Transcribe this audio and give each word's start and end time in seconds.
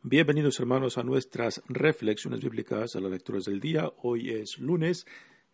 Bienvenidos 0.04 0.60
hermanos 0.60 0.96
a 0.96 1.02
nuestras 1.02 1.60
reflexiones 1.66 2.40
bíblicas 2.40 2.94
a 2.94 3.00
las 3.00 3.10
lecturas 3.10 3.46
del 3.46 3.58
día. 3.58 3.90
Hoy 4.02 4.30
es 4.30 4.58
lunes 4.58 5.06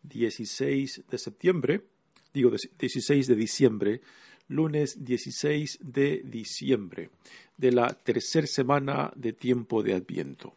16 0.02 1.04
de 1.10 1.18
septiembre, 1.18 1.86
digo 2.34 2.50
16 2.50 3.26
de 3.26 3.36
diciembre, 3.36 4.02
lunes 4.50 5.04
16 5.04 5.78
de 5.80 6.22
diciembre 6.24 7.10
de 7.56 7.70
la 7.70 7.88
tercera 7.88 8.48
semana 8.48 9.12
de 9.14 9.32
tiempo 9.32 9.82
de 9.82 9.94
Adviento. 9.94 10.54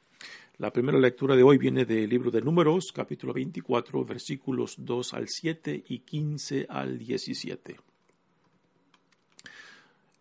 La 0.58 0.74
primera 0.74 0.98
lectura 0.98 1.36
de 1.36 1.44
hoy 1.44 1.60
viene 1.60 1.86
del 1.86 2.10
libro 2.10 2.32
de 2.32 2.42
Números, 2.42 2.92
capítulo 2.92 3.34
24, 3.34 4.04
versículos 4.04 4.76
2 4.80 5.14
al 5.14 5.28
7 5.28 5.84
y 5.88 6.00
15 6.00 6.66
al 6.70 6.98
17. 6.98 7.80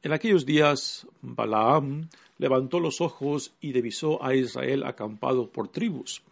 En 0.02 0.12
aquellos 0.12 0.44
días, 0.44 1.06
Balaam 1.22 2.08
levantó 2.36 2.78
los 2.78 3.00
ojos 3.00 3.54
y 3.60 3.72
divisó 3.72 4.22
a 4.22 4.34
Israel 4.34 4.84
acampado 4.84 5.50
por 5.50 5.68
tribus. 5.68 6.22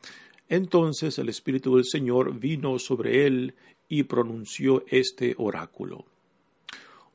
Entonces 0.50 1.18
el 1.18 1.30
Espíritu 1.30 1.76
del 1.76 1.86
Señor 1.86 2.38
vino 2.38 2.78
sobre 2.78 3.26
él 3.26 3.54
y 3.88 4.02
pronunció 4.02 4.84
este 4.88 5.34
oráculo. 5.38 6.04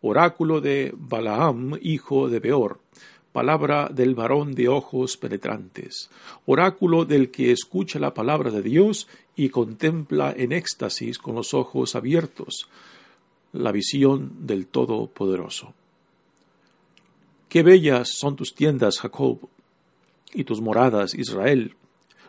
Oráculo 0.07 0.61
de 0.61 0.93
Balaam, 0.95 1.79
hijo 1.81 2.29
de 2.29 2.39
Beor, 2.39 2.79
palabra 3.31 3.89
del 3.91 4.13
varón 4.13 4.53
de 4.53 4.69
ojos 4.69 5.17
penetrantes, 5.17 6.11
oráculo 6.45 7.05
del 7.05 7.31
que 7.31 7.51
escucha 7.51 7.97
la 7.97 8.13
palabra 8.13 8.51
de 8.51 8.61
Dios 8.61 9.07
y 9.35 9.49
contempla 9.49 10.31
en 10.37 10.51
éxtasis 10.51 11.17
con 11.17 11.33
los 11.33 11.55
ojos 11.55 11.95
abiertos 11.95 12.69
la 13.51 13.71
visión 13.71 14.45
del 14.45 14.67
Todopoderoso. 14.67 15.73
Qué 17.49 17.63
bellas 17.63 18.09
son 18.09 18.35
tus 18.35 18.53
tiendas, 18.53 18.99
Jacob, 18.99 19.49
y 20.35 20.43
tus 20.43 20.61
moradas, 20.61 21.15
Israel. 21.15 21.73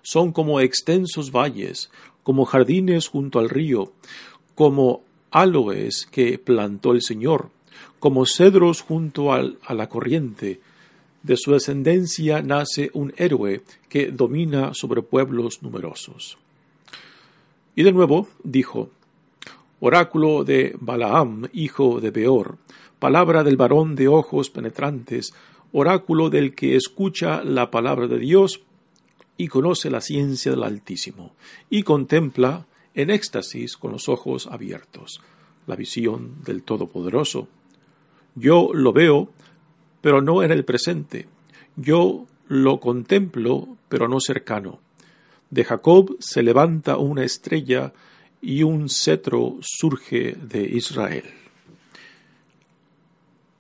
Son 0.01 0.33
como 0.33 0.61
extensos 0.61 1.31
valles, 1.31 1.91
como 2.23 2.47
jardines 2.47 3.09
junto 3.09 3.39
al 3.39 3.51
río, 3.51 3.93
como 4.55 5.03
aloes 5.31 6.09
que 6.11 6.39
plantó 6.39 6.93
el 6.93 7.03
Señor, 7.03 7.51
como 8.07 8.25
cedros 8.25 8.83
junto 8.83 9.33
al, 9.33 9.59
a 9.67 9.75
la 9.75 9.89
corriente. 9.89 10.61
De 11.25 11.37
su 11.37 11.51
descendencia 11.51 12.41
nace 12.41 12.89
un 12.93 13.13
héroe 13.17 13.63
que 13.89 14.13
domina 14.13 14.75
sobre 14.75 15.03
pueblos 15.03 15.61
numerosos. 15.61 16.39
Y 17.75 17.83
de 17.83 17.91
nuevo 17.91 18.29
dijo, 18.45 18.91
Oráculo 19.81 20.45
de 20.45 20.77
Balaam, 20.79 21.49
hijo 21.53 22.01
de 22.01 22.13
Beor, 22.13 22.59
palabra 23.01 23.43
del 23.43 23.57
varón 23.57 23.97
de 23.97 24.07
ojos 24.07 24.51
penetrantes, 24.51 25.35
oráculo 25.73 26.31
del 26.31 26.55
que 26.55 26.77
escucha 26.77 27.43
la 27.43 27.73
palabra 27.73 28.07
de 28.07 28.21
Dios 28.21 28.61
y 29.37 29.49
conoce 29.49 29.91
la 29.91 30.01
ciencia 30.01 30.53
del 30.53 30.63
Altísimo, 30.63 31.35
y 31.71 31.83
contempla 31.83 32.67
en 32.95 33.11
éxtasis 33.11 33.77
con 33.77 33.91
los 33.91 34.09
ojos 34.09 34.47
abiertos 34.47 35.21
la 35.67 35.75
visión 35.75 36.45
del 36.45 36.63
Todopoderoso. 36.63 37.49
Yo 38.37 38.71
lo 38.75 38.93
veo, 38.93 39.31
pero 40.03 40.21
no 40.21 40.43
en 40.43 40.53
el 40.53 40.65
presente. 40.65 41.27
Yo 41.75 42.27
lo 42.49 42.79
contemplo, 42.81 43.77
pero 43.89 44.09
no 44.09 44.21
cercano. 44.21 44.81
De 45.51 45.65
Jacob 45.65 46.17
se 46.21 46.43
levanta 46.43 46.99
una 46.99 47.25
estrella 47.25 47.95
y 48.43 48.63
un 48.63 48.91
cetro 48.91 49.57
surge 49.63 50.33
de 50.35 50.65
Israel. 50.65 51.25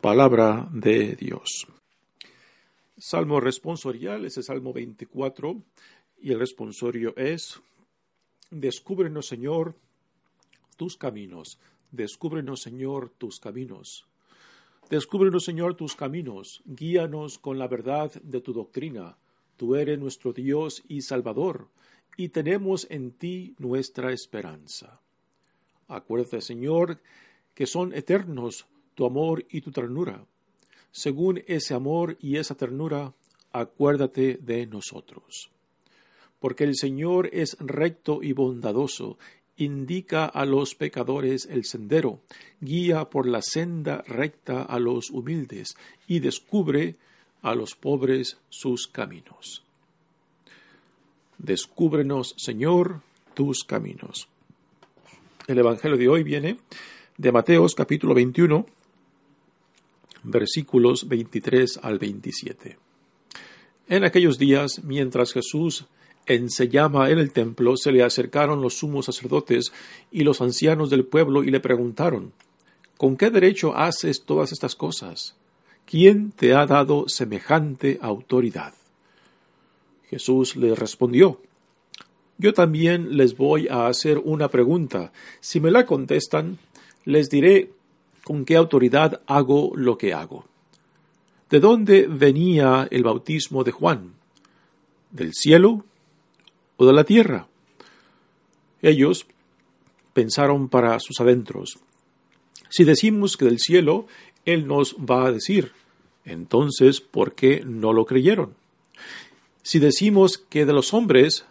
Palabra 0.02 0.68
de 0.70 1.16
Dios. 1.16 1.66
Salmo 2.98 3.40
responsorial 3.40 4.26
es 4.26 4.36
el 4.36 4.44
Salmo 4.44 4.74
24 4.74 5.56
y 6.20 6.32
el 6.32 6.38
responsorio 6.38 7.16
es 7.16 7.60
Descúbrenos, 8.50 9.26
Señor, 9.26 9.74
tus 10.76 10.96
caminos. 10.96 11.58
Descúbrenos, 11.90 12.60
Señor, 12.60 13.10
tus 13.16 13.40
caminos. 13.40 14.06
Descúbrenos, 14.88 15.44
Señor, 15.44 15.74
tus 15.74 15.96
caminos. 15.96 16.62
Guíanos 16.64 17.38
con 17.38 17.58
la 17.58 17.66
verdad 17.66 18.12
de 18.22 18.40
tu 18.40 18.52
doctrina. 18.52 19.18
Tú 19.56 19.74
eres 19.74 19.98
nuestro 19.98 20.32
Dios 20.32 20.84
y 20.86 21.02
Salvador, 21.02 21.66
y 22.16 22.28
tenemos 22.28 22.86
en 22.88 23.10
ti 23.10 23.56
nuestra 23.58 24.12
esperanza. 24.12 25.00
Acuérdate, 25.88 26.40
Señor, 26.40 27.00
que 27.52 27.66
son 27.66 27.92
eternos 27.94 28.66
tu 28.94 29.06
amor 29.06 29.44
y 29.50 29.60
tu 29.60 29.72
ternura. 29.72 30.24
Según 30.92 31.42
ese 31.48 31.74
amor 31.74 32.16
y 32.20 32.36
esa 32.36 32.54
ternura, 32.54 33.12
acuérdate 33.50 34.38
de 34.40 34.66
nosotros. 34.66 35.50
Porque 36.38 36.62
el 36.62 36.76
Señor 36.76 37.28
es 37.32 37.56
recto 37.58 38.22
y 38.22 38.32
bondadoso, 38.32 39.18
indica 39.56 40.26
a 40.26 40.44
los 40.44 40.74
pecadores 40.74 41.46
el 41.50 41.64
sendero, 41.64 42.20
guía 42.60 43.08
por 43.10 43.26
la 43.26 43.42
senda 43.42 44.02
recta 44.06 44.62
a 44.62 44.78
los 44.78 45.10
humildes 45.10 45.76
y 46.06 46.20
descubre 46.20 46.96
a 47.42 47.54
los 47.54 47.74
pobres 47.74 48.38
sus 48.48 48.86
caminos. 48.86 49.62
Descúbrenos, 51.38 52.34
Señor, 52.36 53.02
tus 53.34 53.64
caminos. 53.64 54.28
El 55.46 55.58
Evangelio 55.58 55.96
de 55.96 56.08
hoy 56.08 56.22
viene 56.22 56.58
de 57.16 57.32
Mateos 57.32 57.74
capítulo 57.74 58.14
21, 58.14 58.66
versículos 60.24 61.08
23 61.08 61.80
al 61.82 61.98
27. 61.98 62.78
En 63.88 64.04
aquellos 64.04 64.38
días, 64.38 64.82
mientras 64.82 65.32
Jesús 65.32 65.86
enseñaba 66.26 67.10
en 67.10 67.18
el 67.18 67.32
templo, 67.32 67.76
se 67.76 67.92
le 67.92 68.02
acercaron 68.02 68.60
los 68.60 68.74
sumos 68.78 69.06
sacerdotes 69.06 69.72
y 70.10 70.24
los 70.24 70.40
ancianos 70.40 70.90
del 70.90 71.04
pueblo 71.04 71.44
y 71.44 71.50
le 71.50 71.60
preguntaron, 71.60 72.32
¿Con 72.96 73.16
qué 73.16 73.30
derecho 73.30 73.76
haces 73.76 74.24
todas 74.24 74.52
estas 74.52 74.74
cosas? 74.74 75.36
¿Quién 75.84 76.32
te 76.32 76.54
ha 76.54 76.66
dado 76.66 77.08
semejante 77.08 77.98
autoridad? 78.00 78.74
Jesús 80.08 80.56
les 80.56 80.78
respondió, 80.78 81.40
Yo 82.38 82.54
también 82.54 83.16
les 83.16 83.36
voy 83.36 83.68
a 83.68 83.86
hacer 83.86 84.18
una 84.18 84.48
pregunta. 84.48 85.12
Si 85.40 85.60
me 85.60 85.70
la 85.70 85.84
contestan, 85.84 86.58
les 87.04 87.28
diré 87.28 87.70
con 88.24 88.44
qué 88.44 88.56
autoridad 88.56 89.20
hago 89.26 89.72
lo 89.74 89.98
que 89.98 90.14
hago. 90.14 90.46
¿De 91.50 91.60
dónde 91.60 92.08
venía 92.08 92.88
el 92.90 93.04
bautismo 93.04 93.62
de 93.62 93.70
Juan? 93.70 94.14
¿Del 95.12 95.32
cielo 95.32 95.84
o 96.76 96.86
de 96.86 96.92
la 96.92 97.04
tierra? 97.04 97.48
Ellos 98.82 99.26
pensaron 100.12 100.68
para 100.68 100.98
sus 101.00 101.20
adentros. 101.20 101.78
Si 102.68 102.84
decimos 102.84 103.36
que 103.36 103.44
del 103.44 103.58
cielo, 103.58 104.06
Él 104.44 104.66
nos 104.66 104.96
va 104.96 105.26
a 105.26 105.32
decir, 105.32 105.72
entonces, 106.24 107.00
¿por 107.00 107.34
qué 107.34 107.62
no 107.64 107.92
lo 107.92 108.04
creyeron? 108.04 108.54
Si 109.62 109.78
decimos 109.78 110.38
que 110.38 110.66
de 110.66 110.72
los 110.72 110.92
hombres, 110.94 111.44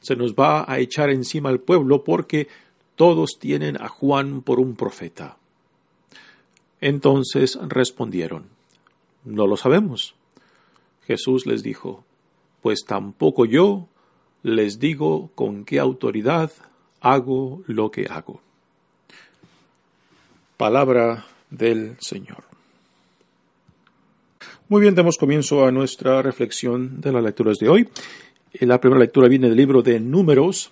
se 0.00 0.16
nos 0.16 0.34
va 0.34 0.64
a 0.70 0.78
echar 0.78 1.10
encima 1.10 1.50
al 1.50 1.60
pueblo 1.60 2.04
porque 2.04 2.48
todos 2.96 3.38
tienen 3.38 3.80
a 3.80 3.88
Juan 3.88 4.42
por 4.42 4.60
un 4.60 4.76
profeta. 4.76 5.36
Entonces 6.80 7.58
respondieron, 7.62 8.46
No 9.24 9.46
lo 9.46 9.56
sabemos. 9.56 10.14
Jesús 11.06 11.46
les 11.46 11.62
dijo, 11.62 12.04
Pues 12.62 12.84
tampoco 12.86 13.44
yo 13.44 13.88
les 14.42 14.78
digo 14.78 15.30
con 15.34 15.64
qué 15.64 15.78
autoridad 15.78 16.50
hago 17.00 17.62
lo 17.66 17.90
que 17.90 18.06
hago. 18.08 18.40
Palabra 20.56 21.26
del 21.50 21.96
Señor. 22.00 22.44
Muy 24.68 24.82
bien, 24.82 24.94
damos 24.94 25.16
comienzo 25.18 25.66
a 25.66 25.72
nuestra 25.72 26.22
reflexión 26.22 27.00
de 27.00 27.12
las 27.12 27.24
lecturas 27.24 27.58
de 27.58 27.68
hoy. 27.68 27.88
La 28.60 28.80
primera 28.80 29.00
lectura 29.00 29.28
viene 29.28 29.48
del 29.48 29.56
libro 29.56 29.82
de 29.82 29.98
Números, 29.98 30.70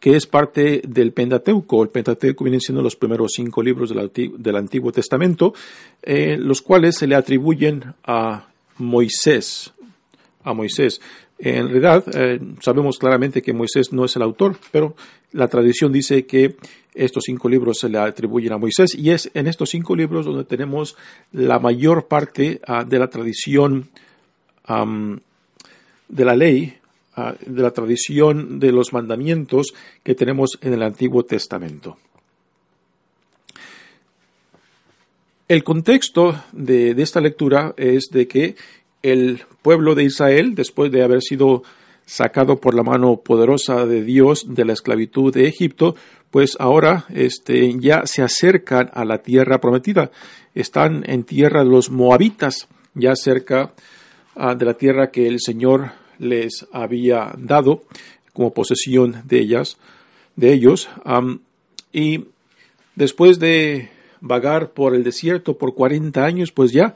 que 0.00 0.16
es 0.16 0.26
parte 0.26 0.82
del 0.84 1.12
Pentateuco. 1.12 1.82
El 1.82 1.90
Pentateuco 1.90 2.42
viene 2.42 2.58
siendo 2.58 2.82
los 2.82 2.96
primeros 2.96 3.32
cinco 3.36 3.62
libros 3.62 3.90
del, 3.90 4.56
Antiguo 4.56 4.90
Testamento, 4.90 5.54
eh, 6.02 6.36
los 6.38 6.60
cuales 6.60 6.96
se 6.96 7.06
le 7.06 7.14
atribuyen 7.14 7.94
a 8.04 8.48
Moisés. 8.78 9.72
A 10.42 10.54
Moisés. 10.54 11.00
En 11.44 11.66
realidad, 11.66 12.04
eh, 12.14 12.38
sabemos 12.60 12.98
claramente 12.98 13.42
que 13.42 13.52
Moisés 13.52 13.92
no 13.92 14.04
es 14.04 14.14
el 14.14 14.22
autor, 14.22 14.56
pero 14.70 14.94
la 15.32 15.48
tradición 15.48 15.92
dice 15.92 16.24
que 16.24 16.54
estos 16.94 17.24
cinco 17.26 17.48
libros 17.48 17.80
se 17.80 17.88
le 17.88 17.98
atribuyen 17.98 18.52
a 18.52 18.58
Moisés 18.58 18.94
y 18.94 19.10
es 19.10 19.28
en 19.34 19.48
estos 19.48 19.70
cinco 19.70 19.96
libros 19.96 20.24
donde 20.24 20.44
tenemos 20.44 20.96
la 21.32 21.58
mayor 21.58 22.06
parte 22.06 22.60
ah, 22.64 22.84
de 22.84 22.96
la 22.96 23.08
tradición 23.08 23.88
de 24.68 26.24
la 26.24 26.36
ley, 26.36 26.78
ah, 27.16 27.34
de 27.44 27.62
la 27.62 27.72
tradición 27.72 28.60
de 28.60 28.70
los 28.70 28.92
mandamientos 28.92 29.74
que 30.04 30.14
tenemos 30.14 30.60
en 30.60 30.74
el 30.74 30.82
Antiguo 30.84 31.24
Testamento. 31.24 31.98
El 35.48 35.64
contexto 35.64 36.44
de, 36.52 36.92
esta 36.92 37.20
lectura 37.20 37.74
es 37.76 38.10
de 38.10 38.28
que 38.28 38.54
el 39.02 39.42
pueblo 39.62 39.94
de 39.94 40.04
Israel, 40.04 40.54
después 40.54 40.90
de 40.92 41.02
haber 41.02 41.22
sido 41.22 41.62
sacado 42.06 42.60
por 42.60 42.74
la 42.74 42.82
mano 42.82 43.16
poderosa 43.16 43.86
de 43.86 44.02
Dios 44.02 44.46
de 44.48 44.64
la 44.64 44.72
esclavitud 44.72 45.32
de 45.32 45.46
Egipto, 45.46 45.94
pues 46.30 46.56
ahora 46.58 47.04
este, 47.10 47.78
ya 47.78 48.02
se 48.06 48.22
acercan 48.22 48.90
a 48.94 49.04
la 49.04 49.18
tierra 49.18 49.60
prometida. 49.60 50.10
Están 50.54 51.04
en 51.06 51.24
tierra 51.24 51.62
de 51.62 51.70
los 51.70 51.90
moabitas, 51.90 52.68
ya 52.94 53.14
cerca 53.14 53.72
ah, 54.34 54.54
de 54.54 54.64
la 54.64 54.74
tierra 54.74 55.10
que 55.10 55.26
el 55.26 55.40
Señor 55.40 55.92
les 56.18 56.66
había 56.72 57.32
dado 57.36 57.82
como 58.32 58.54
posesión 58.54 59.22
de 59.24 59.40
ellas, 59.40 59.76
de 60.36 60.52
ellos. 60.52 60.88
y 61.92 62.24
después 62.94 63.38
de 63.38 63.90
vagar 64.20 64.70
por 64.70 64.94
el 64.94 65.04
desierto 65.04 65.58
por 65.58 65.74
40 65.74 66.24
años, 66.24 66.52
pues 66.52 66.72
ya, 66.72 66.94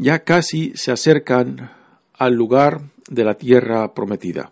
ya 0.00 0.20
casi 0.24 0.72
se 0.74 0.92
acercan 0.92 1.70
al 2.14 2.34
lugar 2.34 2.80
de 3.08 3.22
la 3.22 3.34
tierra 3.34 3.92
prometida. 3.92 4.50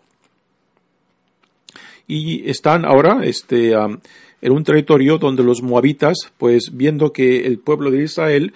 Y 2.07 2.47
están 2.47 2.85
ahora 2.85 3.21
este, 3.23 3.73
en 3.73 4.51
un 4.51 4.63
territorio 4.63 5.17
donde 5.17 5.43
los 5.43 5.63
moabitas, 5.63 6.17
pues 6.37 6.71
viendo 6.73 7.11
que 7.11 7.47
el 7.47 7.57
pueblo 7.57 7.89
de 7.89 8.03
Israel, 8.03 8.53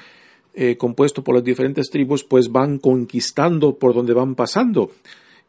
eh, 0.53 0.77
compuesto 0.77 1.23
por 1.23 1.33
las 1.33 1.43
diferentes 1.43 1.89
tribus, 1.89 2.23
pues 2.23 2.51
van 2.51 2.77
conquistando 2.77 3.75
por 3.75 3.95
donde 3.95 4.13
van 4.13 4.35
pasando. 4.35 4.91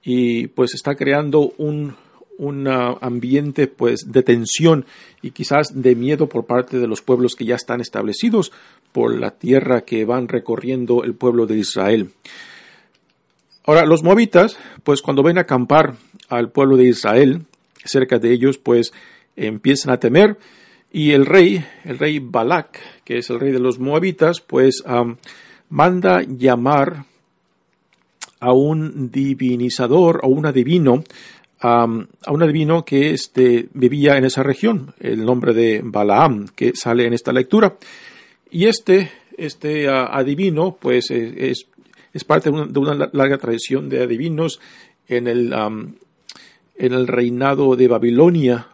Y 0.03 0.47
pues 0.49 0.73
está 0.75 0.95
creando 0.95 1.53
un, 1.59 1.95
un 2.39 2.69
ambiente 2.69 3.67
pues 3.67 4.11
de 4.11 4.23
tensión 4.23 4.87
y 5.23 5.31
quizás 5.31 5.81
de 5.81 5.95
miedo 5.95 6.29
por 6.29 6.47
parte 6.47 6.79
de 6.79 6.87
los 6.87 7.03
pueblos 7.03 7.37
que 7.37 7.45
ya 7.45 7.55
están 7.55 7.81
establecidos 7.81 8.53
por 8.93 9.19
la 9.19 9.31
tierra 9.31 9.83
que 9.83 10.05
van 10.05 10.29
recorriendo 10.29 11.05
el 11.05 11.15
pueblo 11.15 11.47
de 11.47 11.59
Israel. 11.59 12.11
Ahora, 13.67 13.87
los 13.87 14.03
moabitas, 14.03 14.59
pues 14.83 15.01
cuando 15.01 15.23
ven 15.23 15.39
acampar 15.39 15.95
al 16.29 16.51
pueblo 16.51 16.77
de 16.77 16.85
Israel, 16.85 17.47
cerca 17.85 18.19
de 18.19 18.33
ellos, 18.33 18.59
pues 18.59 18.93
empiezan 19.37 19.93
a 19.93 19.99
temer 19.99 20.39
y 20.93 21.13
el 21.13 21.27
rey, 21.27 21.65
el 21.85 21.99
rey 21.99 22.21
Balak, 22.21 22.79
que 23.05 23.19
es 23.19 23.31
el 23.31 23.41
rey 23.41 23.53
de 23.53 23.59
los 23.59 23.79
moabitas, 23.79 24.41
pues 24.41 24.85
manda 25.69 26.23
llamar 26.23 27.07
a 28.39 28.53
un 28.53 29.11
divinizador 29.11 30.21
o 30.23 30.29
un 30.29 30.47
adivino, 30.47 31.03
a 31.67 31.87
un 31.87 32.43
adivino 32.43 32.85
que 32.85 33.13
este, 33.13 33.69
vivía 33.73 34.19
en 34.19 34.25
esa 34.27 34.43
región, 34.43 34.93
el 35.01 35.25
nombre 35.25 35.55
de 35.55 35.81
Balaam, 35.83 36.47
que 36.55 36.73
sale 36.75 37.07
en 37.07 37.15
esta 37.15 37.33
lectura. 37.33 37.77
Y 38.51 38.67
este, 38.67 39.11
este 39.39 39.89
adivino, 39.89 40.77
pues 40.79 41.11
es, 41.11 41.67
es 42.13 42.25
parte 42.25 42.51
de 42.51 42.79
una, 42.79 43.09
larga 43.13 43.39
tradición 43.39 43.89
de 43.89 44.03
adivinos 44.03 44.61
en 45.09 45.27
el, 45.27 45.53
en 45.55 46.93
el 46.93 47.07
reinado 47.07 47.77
de 47.77 47.89
Babilonia, 47.89 48.69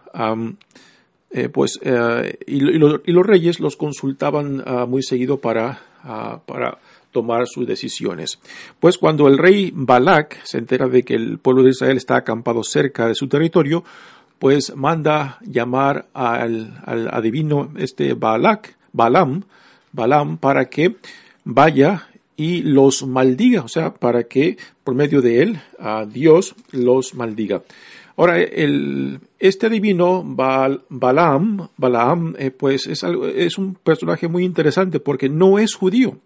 eh, 1.32 1.48
pues, 1.48 1.78
eh, 1.82 2.38
y, 2.46 2.60
los 2.60 3.26
reyes 3.26 3.60
los 3.60 3.76
consultaban 3.76 4.64
ah, 4.66 4.84
muy 4.86 5.04
seguido 5.04 5.36
para, 5.36 5.80
ah, 6.02 6.40
para 6.44 6.78
tomar 7.10 7.46
sus 7.46 7.66
decisiones. 7.66 8.38
Pues 8.78 8.98
cuando 8.98 9.28
el 9.28 9.38
rey 9.38 9.72
Balak 9.74 10.42
se 10.44 10.58
entera 10.58 10.88
de 10.88 11.02
que 11.02 11.14
el 11.14 11.38
pueblo 11.38 11.62
de 11.62 11.70
Israel 11.70 11.96
está 11.96 12.16
acampado 12.16 12.62
cerca 12.62 13.06
de 13.06 13.14
su 13.14 13.28
territorio, 13.28 13.84
pues 14.38 14.74
manda 14.74 15.38
llamar 15.42 16.06
al, 16.14 16.82
adivino 16.86 17.72
este 17.76 18.14
Balak, 18.14 18.76
Balam, 18.92 19.44
Balam, 19.92 20.38
para 20.38 20.70
que 20.70 20.96
vaya 21.44 22.08
y 22.36 22.62
los 22.62 23.06
maldiga, 23.06 23.62
o 23.62 23.68
sea, 23.68 23.92
para 23.92 24.24
que 24.24 24.56
por 24.82 24.94
medio 24.94 25.20
de 25.20 25.42
él 25.42 25.60
a 25.78 26.06
Dios 26.06 26.54
los 26.72 27.14
maldiga. 27.14 27.62
Ahora, 28.16 28.38
el, 28.38 29.20
este 29.38 29.66
adivino 29.66 30.22
Balaam, 30.24 31.68
Balaam 31.76 32.34
eh, 32.38 32.50
pues 32.50 32.86
es, 32.86 33.02
es 33.02 33.58
un 33.58 33.74
personaje 33.74 34.28
muy 34.28 34.44
interesante 34.44 35.00
porque 35.00 35.28
no 35.28 35.58
es 35.58 35.74
judío, 35.74 36.18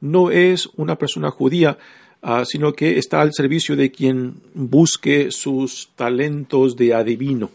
no 0.00 0.30
es 0.30 0.68
una 0.76 0.96
persona 0.96 1.30
judía, 1.30 1.78
ah, 2.22 2.44
sino 2.44 2.72
que 2.72 2.98
está 2.98 3.20
al 3.20 3.32
servicio 3.32 3.76
de 3.76 3.90
quien 3.90 4.34
busque 4.54 5.30
sus 5.30 5.90
talentos 5.96 6.76
de 6.76 6.94
adivino 6.94 7.50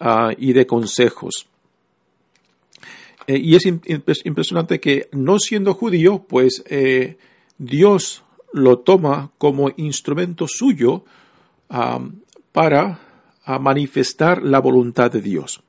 ah, 0.00 0.32
y 0.36 0.52
de 0.52 0.66
consejos. 0.66 1.46
Eh, 3.26 3.38
y 3.38 3.56
es 3.56 3.66
impresionante 3.66 4.80
que 4.80 5.08
no 5.12 5.38
siendo 5.38 5.74
judío, 5.74 6.24
pues 6.26 6.62
eh, 6.66 7.18
Dios 7.58 8.22
lo 8.52 8.78
toma 8.78 9.30
como 9.36 9.70
instrumento 9.76 10.46
suyo 10.48 11.04
para 12.52 12.98
manifestar 13.60 14.42
la 14.42 14.58
voluntad 14.58 15.10
de 15.10 15.20
Dios. 15.20 15.60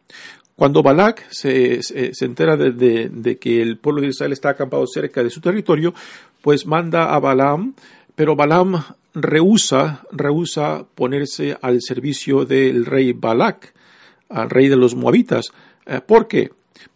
Cuando 0.60 0.84
Balak 0.84 1.26
se, 1.32 1.80
entera 2.20 2.58
de, 2.58 3.38
que 3.40 3.62
el 3.62 3.78
pueblo 3.78 4.02
de 4.02 4.10
Israel 4.10 4.34
está 4.34 4.50
acampado 4.50 4.86
cerca 4.88 5.24
de 5.24 5.30
su 5.30 5.40
territorio, 5.40 5.94
pues 6.42 6.66
manda 6.66 7.16
a 7.16 7.20
Balaam, 7.20 7.76
pero 8.14 8.36
Balaam 8.36 8.84
rehúsa, 9.14 10.04
rehúsa 10.12 10.86
ponerse 10.96 11.58
al 11.62 11.82
servicio 11.82 12.44
del 12.44 12.86
rey 12.86 13.14
Balak, 13.14 13.74
al 14.28 14.50
rey 14.50 14.68
de 14.68 14.76
los 14.76 14.96
moabitas. 14.96 15.54
Eh, 15.86 16.02
¿Por 16.06 16.28
qué? 16.28 16.52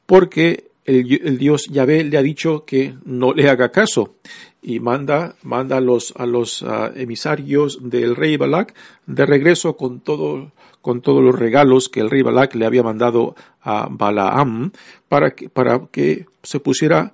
Porque 0.05 0.71
el, 0.83 1.37
Dios 1.37 1.67
Yahvé 1.71 2.03
le 2.03 2.17
ha 2.17 2.21
dicho 2.21 2.65
que 2.65 2.95
no 3.05 3.31
le 3.31 3.49
haga 3.49 3.71
caso 3.71 4.15
y 4.61 4.81
manda, 4.81 5.35
manda 5.41 5.77
a 5.77 5.81
los, 5.81 6.13
a 6.17 6.25
los 6.25 6.63
ah, 6.63 6.91
emisarios 6.93 7.79
del 7.89 8.17
rey 8.17 8.35
Balak 8.35 8.75
de 9.05 9.25
regreso 9.25 9.77
con, 9.77 10.01
todo, 10.01 10.51
con 10.83 11.01
todos 11.01 11.23
los 11.23 11.33
regalos 11.33 11.87
que 11.87 12.01
el 12.01 12.09
rey 12.09 12.23
Balak 12.23 12.55
le 12.55 12.65
había 12.65 12.83
mandado 12.83 13.37
a 13.61 13.87
Balaam 13.89 14.73
para 15.07 15.31
que, 15.31 15.47
para 15.47 15.87
que 15.89 16.25
se 16.43 16.59
pusiera 16.59 17.13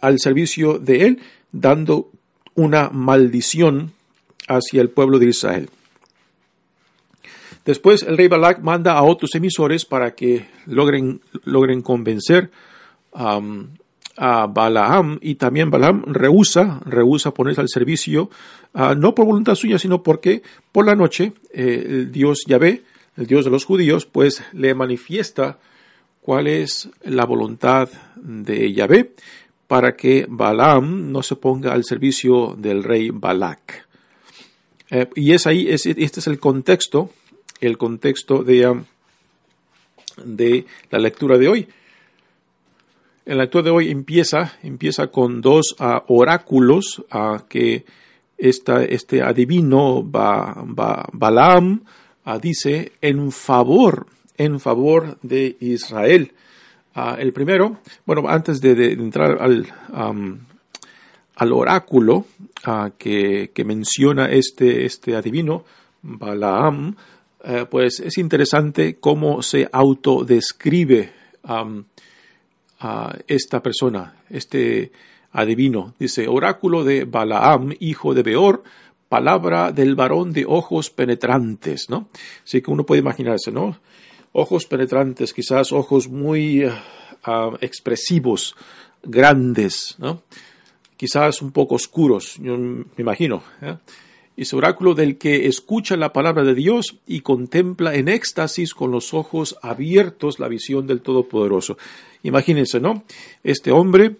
al 0.00 0.18
servicio 0.18 0.80
de 0.80 1.06
él, 1.06 1.20
dando 1.52 2.10
una 2.56 2.90
maldición 2.90 3.92
hacia 4.48 4.82
el 4.82 4.90
pueblo 4.90 5.20
de 5.20 5.28
Israel. 5.28 5.70
Después 7.64 8.02
el 8.02 8.16
rey 8.16 8.26
Balak 8.26 8.58
manda 8.58 8.94
a 8.94 9.04
otros 9.04 9.36
emisores 9.36 9.84
para 9.84 10.16
que 10.16 10.48
logren, 10.66 11.20
logren 11.44 11.82
convencer 11.82 12.50
a 14.16 14.46
Balaam 14.46 15.18
y 15.20 15.34
también 15.34 15.70
Balaam 15.70 16.04
rehúsa, 16.06 16.80
rehúsa 16.84 17.32
ponerse 17.32 17.60
al 17.60 17.68
servicio, 17.68 18.30
ah, 18.74 18.94
no 18.96 19.14
por 19.14 19.26
voluntad 19.26 19.54
suya, 19.54 19.78
sino 19.78 20.02
porque 20.02 20.42
por 20.72 20.86
la 20.86 20.94
noche 20.94 21.32
eh, 21.52 21.86
el 21.88 22.12
Dios 22.12 22.44
Yahvé, 22.46 22.82
el 23.16 23.26
Dios 23.26 23.44
de 23.44 23.50
los 23.50 23.64
judíos, 23.64 24.06
pues 24.06 24.42
le 24.52 24.74
manifiesta 24.74 25.58
cuál 26.20 26.46
es 26.46 26.88
la 27.04 27.24
voluntad 27.24 27.88
de 28.16 28.72
Yahvé 28.72 29.12
para 29.66 29.96
que 29.96 30.26
Balaam 30.28 31.12
no 31.12 31.22
se 31.22 31.36
ponga 31.36 31.72
al 31.72 31.84
servicio 31.84 32.54
del 32.56 32.82
rey 32.82 33.10
Balak. 33.10 33.86
Eh, 34.90 35.08
y 35.16 35.32
es 35.32 35.46
ahí, 35.46 35.68
este 35.68 36.02
es 36.02 36.26
el 36.26 36.38
contexto 36.38 37.10
el 37.60 37.78
contexto 37.78 38.42
de, 38.42 38.68
um, 38.68 38.84
de 40.24 40.66
la 40.90 40.98
lectura 40.98 41.38
de 41.38 41.48
hoy. 41.48 41.68
En 43.28 43.38
la 43.38 43.42
lectura 43.42 43.64
de 43.64 43.70
hoy 43.70 43.90
empieza, 43.90 44.52
empieza 44.62 45.08
con 45.08 45.40
dos 45.40 45.74
uh, 45.80 45.98
oráculos 46.06 47.02
uh, 47.12 47.44
que 47.48 47.84
esta, 48.38 48.84
este 48.84 49.20
adivino 49.20 50.04
Balaam 50.04 51.82
uh, 52.24 52.38
dice 52.38 52.92
en 53.00 53.32
favor, 53.32 54.06
en 54.36 54.60
favor 54.60 55.18
de 55.22 55.56
Israel. 55.58 56.34
el 57.18 57.32
primero, 57.32 57.78
bueno, 58.06 58.28
antes 58.28 58.60
de, 58.60 58.92
entrar 58.92 59.42
al, 59.42 59.66
al 61.34 61.52
oráculo 61.52 62.26
que, 62.96 63.64
menciona 63.66 64.26
este, 64.26 64.86
este 64.86 65.16
adivino, 65.16 65.64
Balaam, 66.00 66.94
eh, 67.42 67.66
pues 67.68 67.98
es 67.98 68.18
interesante 68.18 68.98
cómo 69.00 69.42
se 69.42 69.68
autodescribe 69.72 71.12
a 72.80 73.16
esta 73.26 73.62
persona, 73.62 74.16
este 74.30 74.92
adivino. 75.32 75.94
Dice, 75.98 76.28
oráculo 76.28 76.84
de 76.84 77.04
Balaam, 77.04 77.74
hijo 77.80 78.14
de 78.14 78.22
Beor, 78.22 78.62
palabra 79.08 79.72
del 79.72 79.94
varón 79.94 80.32
de 80.32 80.44
ojos 80.46 80.90
penetrantes, 80.90 81.88
¿no? 81.88 82.08
Así 82.44 82.60
que 82.60 82.70
uno 82.70 82.84
puede 82.84 83.00
imaginarse, 83.00 83.52
¿no? 83.52 83.78
Ojos 84.32 84.66
penetrantes, 84.66 85.32
quizás 85.32 85.72
ojos 85.72 86.08
muy 86.08 86.64
ah, 87.24 87.50
expresivos, 87.60 88.54
grandes, 89.02 89.94
¿no? 89.98 90.22
Quizás 90.96 91.42
un 91.42 91.52
poco 91.52 91.74
oscuros, 91.74 92.36
yo 92.40 92.56
me 92.56 92.84
imagino. 92.98 93.42
¿eh? 93.60 93.76
Es 94.36 94.52
oráculo 94.52 94.94
del 94.94 95.16
que 95.16 95.46
escucha 95.46 95.96
la 95.96 96.12
palabra 96.12 96.44
de 96.44 96.54
Dios 96.54 96.98
y 97.06 97.20
contempla 97.20 97.94
en 97.94 98.08
éxtasis 98.08 98.74
con 98.74 98.90
los 98.90 99.14
ojos 99.14 99.56
abiertos 99.62 100.38
la 100.38 100.48
visión 100.48 100.86
del 100.86 101.00
Todopoderoso. 101.00 101.78
Imagínense, 102.22 102.78
¿no? 102.80 103.04
Este 103.42 103.72
hombre 103.72 104.16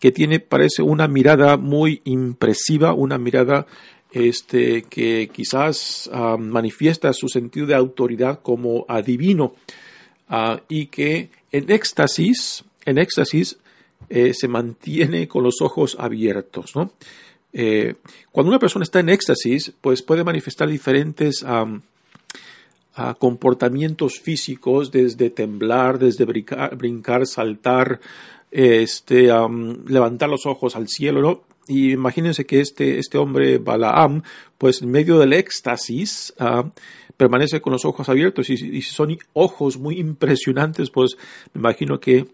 que 0.00 0.10
tiene, 0.10 0.40
parece 0.40 0.82
una 0.82 1.06
mirada 1.06 1.56
muy 1.56 2.00
impresiva, 2.04 2.94
una 2.94 3.18
mirada 3.18 3.66
este, 4.12 4.82
que 4.82 5.30
quizás 5.32 6.10
ah, 6.12 6.36
manifiesta 6.38 7.12
su 7.12 7.28
sentido 7.28 7.66
de 7.66 7.74
autoridad 7.74 8.40
como 8.42 8.86
adivino 8.88 9.54
ah, 10.28 10.60
y 10.68 10.86
que 10.86 11.30
en 11.52 11.70
éxtasis, 11.70 12.64
en 12.86 12.98
éxtasis 12.98 13.58
eh, 14.08 14.32
se 14.34 14.48
mantiene 14.48 15.28
con 15.28 15.44
los 15.44 15.60
ojos 15.60 15.96
abiertos, 16.00 16.74
¿no? 16.74 16.92
Eh, 17.52 17.94
cuando 18.30 18.50
una 18.50 18.58
persona 18.58 18.82
está 18.82 19.00
en 19.00 19.08
éxtasis, 19.08 19.72
pues 19.80 20.02
puede 20.02 20.24
manifestar 20.24 20.68
diferentes 20.68 21.44
comportamientos 23.18 24.20
físicos, 24.20 24.90
desde 24.90 25.30
temblar, 25.30 25.98
desde 25.98 26.24
brincar, 26.24 27.26
saltar, 27.26 28.00
este, 28.50 29.30
levantar 29.86 30.28
los 30.28 30.46
ojos 30.46 30.76
al 30.76 30.88
cielo, 30.88 31.22
¿no? 31.22 31.42
Y 31.66 31.92
imagínense 31.92 32.46
que 32.46 32.60
este, 32.60 32.98
este 32.98 33.16
hombre, 33.16 33.58
Balaam, 33.58 34.22
pues 34.58 34.82
en 34.82 34.90
medio 34.90 35.18
del 35.18 35.32
éxtasis, 35.32 36.34
permanece 37.16 37.60
con 37.60 37.72
los 37.72 37.84
ojos 37.84 38.08
abiertos 38.08 38.50
y, 38.50 38.54
y 38.54 38.82
son 38.82 39.16
ojos 39.34 39.78
muy 39.78 39.98
impresionantes, 39.98 40.90
pues 40.90 41.16
me 41.52 41.60
imagino 41.60 42.00
que 42.00 42.26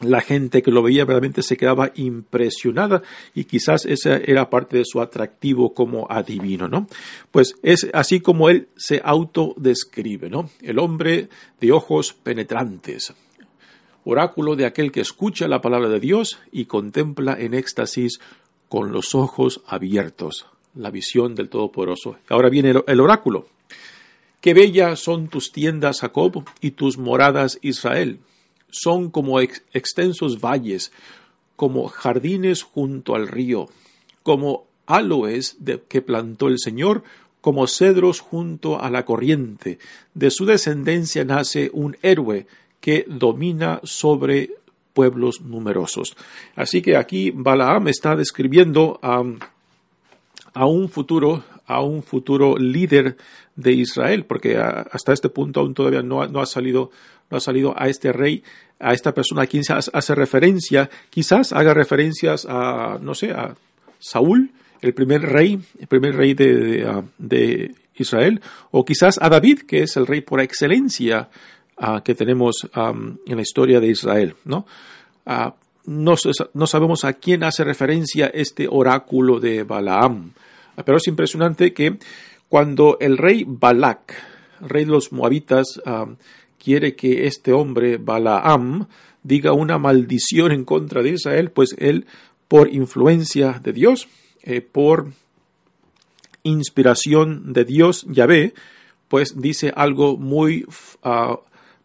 la 0.00 0.20
gente 0.20 0.62
que 0.62 0.70
lo 0.70 0.82
veía 0.82 1.04
realmente 1.04 1.42
se 1.42 1.56
quedaba 1.56 1.92
impresionada 1.94 3.02
y 3.34 3.44
quizás 3.44 3.84
ese 3.84 4.30
era 4.30 4.48
parte 4.48 4.78
de 4.78 4.84
su 4.84 5.00
atractivo 5.00 5.74
como 5.74 6.06
adivino, 6.10 6.68
¿no? 6.68 6.86
Pues 7.30 7.56
es 7.62 7.88
así 7.92 8.20
como 8.20 8.48
él 8.48 8.68
se 8.76 9.00
autodescribe, 9.04 10.30
¿no? 10.30 10.50
El 10.62 10.78
hombre 10.78 11.28
de 11.60 11.72
ojos 11.72 12.14
penetrantes, 12.14 13.12
oráculo 14.04 14.56
de 14.56 14.66
aquel 14.66 14.90
que 14.90 15.02
escucha 15.02 15.48
la 15.48 15.60
palabra 15.60 15.88
de 15.88 16.00
Dios 16.00 16.38
y 16.50 16.64
contempla 16.64 17.36
en 17.38 17.54
éxtasis 17.54 18.20
con 18.68 18.92
los 18.92 19.14
ojos 19.14 19.62
abiertos 19.66 20.46
la 20.74 20.90
visión 20.90 21.34
del 21.34 21.48
Todopoderoso. 21.48 22.16
Ahora 22.28 22.48
viene 22.48 22.72
el 22.86 23.00
oráculo. 23.00 23.48
Qué 24.40 24.54
bellas 24.54 25.00
son 25.00 25.28
tus 25.28 25.50
tiendas, 25.50 26.00
Jacob, 26.00 26.44
y 26.60 26.70
tus 26.70 26.96
moradas, 26.96 27.58
Israel 27.60 28.20
son 28.70 29.10
como 29.10 29.40
extensos 29.40 30.40
valles, 30.40 30.92
como 31.56 31.88
jardines 31.88 32.62
junto 32.62 33.14
al 33.14 33.28
río, 33.28 33.68
como 34.22 34.66
aloes 34.86 35.56
de, 35.60 35.82
que 35.88 36.02
plantó 36.02 36.48
el 36.48 36.58
Señor, 36.58 37.02
como 37.40 37.66
cedros 37.66 38.20
junto 38.20 38.80
a 38.80 38.90
la 38.90 39.04
corriente. 39.04 39.78
De 40.14 40.30
su 40.30 40.44
descendencia 40.44 41.24
nace 41.24 41.70
un 41.72 41.96
héroe 42.02 42.46
que 42.80 43.04
domina 43.08 43.80
sobre 43.84 44.50
pueblos 44.92 45.40
numerosos. 45.40 46.16
Así 46.56 46.82
que 46.82 46.96
aquí 46.96 47.30
Balaam 47.30 47.88
está 47.88 48.16
describiendo 48.16 48.98
a, 49.02 49.22
a 50.54 50.66
un 50.66 50.88
futuro, 50.88 51.44
a 51.66 51.82
un 51.82 52.02
futuro 52.02 52.56
líder 52.56 53.16
de 53.56 53.72
Israel, 53.72 54.24
porque 54.24 54.56
hasta 54.56 55.12
este 55.12 55.28
punto 55.28 55.60
aún 55.60 55.74
todavía 55.74 56.02
no 56.02 56.22
ha 56.22 56.46
salido 56.46 56.90
no 57.30 57.36
ha 57.36 57.40
salido 57.40 57.74
a 57.76 57.88
este 57.88 58.12
rey, 58.12 58.42
a 58.78 58.92
esta 58.92 59.14
persona 59.14 59.42
a 59.42 59.46
quien 59.46 59.64
se 59.64 59.72
hace 59.72 60.14
referencia, 60.14 60.90
quizás 61.08 61.52
haga 61.52 61.72
referencias 61.74 62.46
a, 62.48 62.98
no 63.00 63.14
sé, 63.14 63.30
a 63.30 63.54
Saúl, 63.98 64.50
el 64.80 64.94
primer 64.94 65.22
rey, 65.22 65.60
el 65.78 65.86
primer 65.86 66.16
rey 66.16 66.34
de, 66.34 67.02
de, 67.18 67.74
Israel, 67.94 68.40
o 68.70 68.82
quizás 68.82 69.18
a 69.20 69.28
David, 69.28 69.60
que 69.68 69.82
es 69.82 69.94
el 69.98 70.06
rey 70.06 70.22
por 70.22 70.40
excelencia 70.40 71.28
uh, 71.76 72.00
que 72.00 72.14
tenemos 72.14 72.66
en 72.74 73.36
la 73.36 73.42
historia 73.42 73.78
de 73.78 73.88
Israel, 73.88 74.36
¿no? 74.46 74.66
Uh, 75.26 75.50
no, 75.86 76.16
sabemos 76.66 77.04
a 77.04 77.14
quién 77.14 77.44
hace 77.44 77.64
referencia 77.64 78.26
este 78.26 78.68
oráculo 78.70 79.40
de 79.40 79.62
Balaam, 79.62 80.32
pero 80.84 80.98
es 80.98 81.06
impresionante 81.08 81.72
que 81.72 81.98
cuando 82.48 82.98
el 83.00 83.16
rey 83.18 83.44
Balak, 83.46 84.14
rey 84.60 84.84
de 84.84 84.90
los 84.90 85.12
moabitas, 85.12 85.80
uh, 85.86 86.14
quiere 86.62 86.94
que 86.94 87.26
este 87.26 87.52
hombre, 87.52 87.96
Balaam, 87.96 88.86
diga 89.22 89.52
una 89.52 89.78
maldición 89.78 90.52
en 90.52 90.64
contra 90.64 91.02
de 91.02 91.10
Israel, 91.10 91.50
pues 91.50 91.74
él, 91.78 92.06
por 92.48 92.72
influencia 92.72 93.60
de 93.62 93.72
Dios, 93.72 94.08
eh, 94.42 94.60
por 94.60 95.12
inspiración 96.42 97.52
de 97.52 97.64
Dios, 97.64 98.06
Yahvé, 98.08 98.54
pues 99.08 99.40
dice 99.40 99.72
algo 99.74 100.16
muy, 100.16 100.66
ah, 101.02 101.38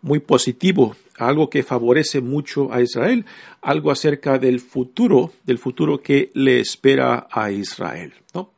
muy 0.05 0.19
positivo, 0.19 0.95
algo 1.17 1.49
que 1.49 1.63
favorece 1.63 2.21
mucho 2.21 2.71
a 2.71 2.79
Israel, 2.79 3.25
algo 3.61 3.89
acerca 3.89 4.37
del 4.37 4.59
futuro, 4.59 5.31
del 5.45 5.57
futuro 5.57 5.99
que 5.99 6.29
le 6.35 6.59
espera 6.59 7.27
a 7.31 7.49
Israel. 7.49 8.13
¿no? 8.35 8.51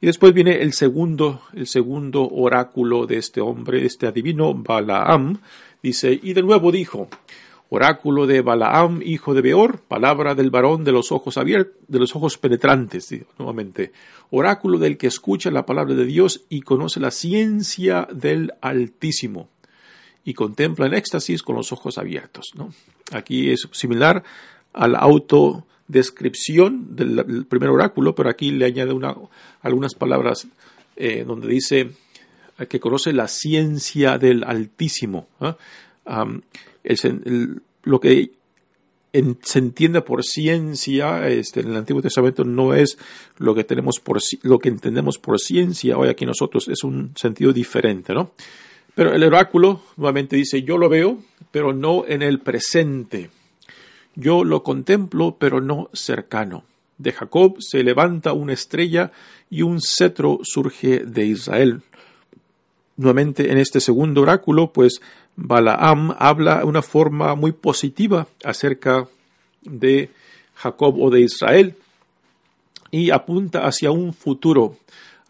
Y 0.00 0.06
después 0.06 0.32
viene 0.32 0.62
el 0.62 0.72
segundo, 0.72 1.42
el 1.54 1.66
segundo 1.66 2.28
oráculo 2.28 3.06
de 3.06 3.16
este 3.16 3.40
hombre, 3.40 3.84
este 3.84 4.06
adivino 4.06 4.54
Balaam, 4.54 5.40
dice, 5.82 6.20
y 6.22 6.34
de 6.34 6.42
nuevo 6.42 6.70
dijo, 6.70 7.08
oráculo 7.68 8.28
de 8.28 8.40
Balaam, 8.40 9.02
hijo 9.04 9.34
de 9.34 9.42
Beor, 9.42 9.80
palabra 9.80 10.36
del 10.36 10.50
varón 10.50 10.84
de 10.84 10.92
los 10.92 11.10
ojos 11.10 11.36
abiertos, 11.36 11.74
de 11.88 11.98
los 11.98 12.14
ojos 12.14 12.38
penetrantes, 12.38 13.12
nuevamente, 13.38 13.90
oráculo 14.30 14.78
del 14.78 14.96
que 14.96 15.08
escucha 15.08 15.50
la 15.50 15.66
palabra 15.66 15.96
de 15.96 16.06
Dios 16.06 16.44
y 16.48 16.60
conoce 16.60 17.00
la 17.00 17.10
ciencia 17.10 18.06
del 18.12 18.52
Altísimo 18.60 19.48
y 20.24 20.34
contempla 20.34 20.86
en 20.86 20.94
éxtasis 20.94 21.42
con 21.42 21.56
los 21.56 21.72
ojos 21.72 21.98
abiertos. 21.98 22.52
¿no? 22.54 22.72
Aquí 23.12 23.50
es 23.50 23.68
similar 23.72 24.22
a 24.72 24.88
la 24.88 24.98
auto 24.98 25.66
descripción 25.88 26.96
del, 26.96 27.46
primer 27.46 27.70
oráculo, 27.70 28.14
pero 28.14 28.30
aquí 28.30 28.50
le 28.50 28.64
añade 28.64 28.92
una, 28.92 29.14
algunas 29.60 29.94
palabras 29.94 30.46
eh, 30.96 31.24
donde 31.26 31.48
dice 31.48 31.90
que 32.68 32.80
conoce 32.80 33.12
la 33.12 33.28
ciencia 33.28 34.18
del 34.18 34.44
Altísimo. 34.44 35.28
lo 37.84 38.00
que 38.00 38.30
se 39.42 39.58
entiende 39.58 40.00
por 40.00 40.24
ciencia 40.24 41.28
este, 41.28 41.60
en 41.60 41.68
el 41.68 41.76
Antiguo 41.76 42.00
Testamento 42.00 42.44
no 42.44 42.74
es 42.74 42.96
lo 43.38 43.54
que 43.54 43.64
tenemos 43.64 44.00
por 44.00 44.20
lo 44.42 44.58
que 44.58 44.70
entendemos 44.70 45.18
por 45.18 45.38
ciencia 45.38 45.98
hoy 45.98 46.08
aquí 46.08 46.24
nosotros 46.24 46.68
es 46.68 46.82
un 46.82 47.12
sentido 47.14 47.52
diferente, 47.52 48.14
¿no? 48.14 48.32
Pero 48.94 49.14
el 49.14 49.24
oráculo 49.24 49.80
nuevamente 49.96 50.36
dice 50.36 50.62
yo 50.62 50.78
lo 50.78 50.88
veo, 50.88 51.18
pero 51.50 51.72
no 51.72 52.04
en 52.06 52.22
el 52.22 52.40
presente. 52.40 53.30
Yo 54.14 54.44
lo 54.44 54.62
contemplo, 54.62 55.36
pero 55.38 55.60
no 55.60 55.88
cercano. 55.92 56.64
De 56.98 57.12
Jacob 57.12 57.56
se 57.60 57.82
levanta 57.82 58.32
una 58.32 58.52
estrella 58.52 59.12
y 59.50 59.62
un 59.62 59.80
cetro 59.80 60.40
surge 60.42 61.00
de 61.00 61.24
Israel. 61.24 61.82
Nuevamente 62.96 63.50
en 63.50 63.58
este 63.58 63.80
segundo 63.80 64.20
oráculo, 64.20 64.72
pues 64.72 65.00
Balaam 65.36 66.14
habla 66.18 66.58
de 66.58 66.64
una 66.64 66.82
forma 66.82 67.34
muy 67.34 67.52
positiva 67.52 68.28
acerca 68.44 69.08
de 69.62 70.10
Jacob 70.54 71.00
o 71.00 71.10
de 71.10 71.22
Israel 71.22 71.74
y 72.90 73.10
apunta 73.10 73.66
hacia 73.66 73.90
un 73.90 74.12
futuro, 74.12 74.76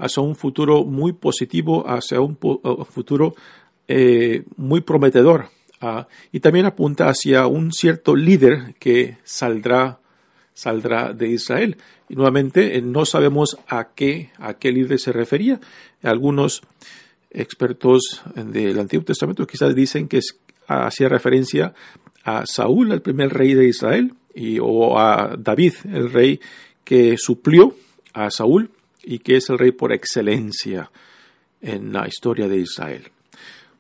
hacia 0.03 0.21
un 0.21 0.35
futuro 0.35 0.85
muy 0.85 1.13
positivo, 1.13 1.85
hacia 1.89 2.21
un 2.21 2.37
futuro 2.37 3.37
eh, 3.87 4.43
muy 4.57 4.81
prometedor. 4.81 5.47
Ah, 5.81 6.09
y 6.33 6.41
también 6.41 6.67
apunta 6.67 7.09
hacia 7.09 7.47
un 7.47 7.73
cierto 7.73 8.17
líder 8.17 8.75
que 8.81 9.19
saldrá, 9.23 10.01
saldrá 10.55 11.13
de 11.13 11.29
Israel. 11.29 11.77
Y 12.09 12.17
nuevamente 12.17 12.77
eh, 12.77 12.83
no 12.83 13.05
sabemos 13.05 13.57
a 13.69 13.91
qué, 13.95 14.31
a 14.39 14.55
qué 14.55 14.73
líder 14.73 14.99
se 14.99 15.13
refería. 15.13 15.61
Algunos 16.03 16.63
expertos 17.31 18.23
del 18.35 18.81
Antiguo 18.81 19.05
Testamento 19.05 19.47
quizás 19.47 19.73
dicen 19.73 20.09
que 20.09 20.19
hacía 20.67 21.09
referencia 21.09 21.75
a 22.25 22.45
Saúl, 22.45 22.91
el 22.91 23.03
primer 23.03 23.33
rey 23.33 23.55
de 23.55 23.69
Israel, 23.69 24.15
y, 24.35 24.59
o 24.61 24.99
a 24.99 25.37
David, 25.39 25.75
el 25.85 26.11
rey 26.11 26.41
que 26.85 27.17
suplió 27.19 27.77
a 28.13 28.31
Saúl 28.31 28.71
y 29.05 29.19
que 29.19 29.37
es 29.37 29.49
el 29.51 29.59
rey 29.59 29.73
por 29.73 29.93
excelencia 29.93 30.91
en 31.61 31.93
la 31.93 32.07
historia 32.07 32.49
de 32.49 32.59
Israel. 32.59 33.11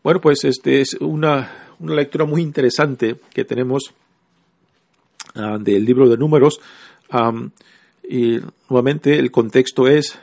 Bueno, 0.02 0.20
pues 0.20 0.44
este 0.44 0.80
es 0.80 0.94
una, 0.94 1.74
una 1.78 1.94
lectura 1.94 2.24
muy 2.24 2.42
interesante 2.42 3.16
que 3.32 3.44
tenemos 3.44 3.92
ah, 5.34 5.58
del 5.60 5.84
libro 5.84 6.08
de 6.08 6.16
números. 6.16 6.60
y 8.08 8.40
nuevamente 8.68 9.18
el 9.18 9.30
contexto 9.30 9.86
es, 9.86 10.18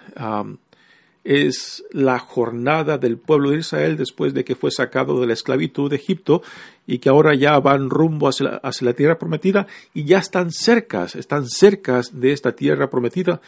es 1.24 1.84
la 1.91 2.20
jornada 2.20 2.98
del 2.98 3.18
pueblo 3.18 3.51
de 3.51 3.60
Israel 3.60 3.96
después 3.96 4.34
de 4.34 4.44
que 4.44 4.56
fue 4.56 4.72
sacado 4.72 5.22
de 5.22 5.27
la 5.27 5.34
esclavitud 5.34 5.89
de 5.89 5.98
Egipto 5.98 6.41
y 6.88 7.00
que 7.00 7.10
ahora 7.10 7.36
ya 7.36 7.58
van 7.60 7.89
rumbo 7.89 8.27
hacia 8.27 8.50
la, 8.50 8.56
hacia 8.58 8.86
la 8.86 8.94
tierra 8.94 9.18
prometida 9.18 9.68
y 9.94 10.06
ya 10.06 10.18
están 10.18 10.51
cercas, 10.51 11.15
están 11.15 11.48
cercas 11.48 12.20
de 12.20 12.32
esta 12.32 12.53
tierra 12.53 12.89
prometida, 12.89 13.41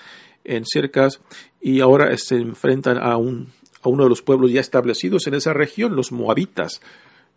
en 0.43 0.65
cercas, 0.65 1.21
y 1.61 1.81
ahora 1.81 2.15
se 2.17 2.35
enfrentan 2.35 2.97
a 2.97 3.17
un 3.17 3.49
a 3.83 3.89
uno 3.89 4.03
de 4.03 4.09
los 4.09 4.21
pueblos 4.21 4.51
ya 4.51 4.61
establecidos 4.61 5.27
en 5.27 5.33
esa 5.33 5.53
región, 5.53 5.95
los 5.95 6.11
moabitas, 6.11 6.81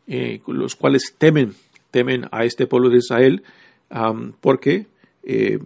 eh, 0.06 0.40
los 0.46 0.76
cuales 0.76 1.14
temen, 1.16 1.54
temen 1.90 2.26
a 2.30 2.44
este 2.44 2.66
pueblo 2.66 2.90
de 2.90 2.98
Israel, 2.98 3.42
porque 4.40 4.86
eh, 5.22 5.58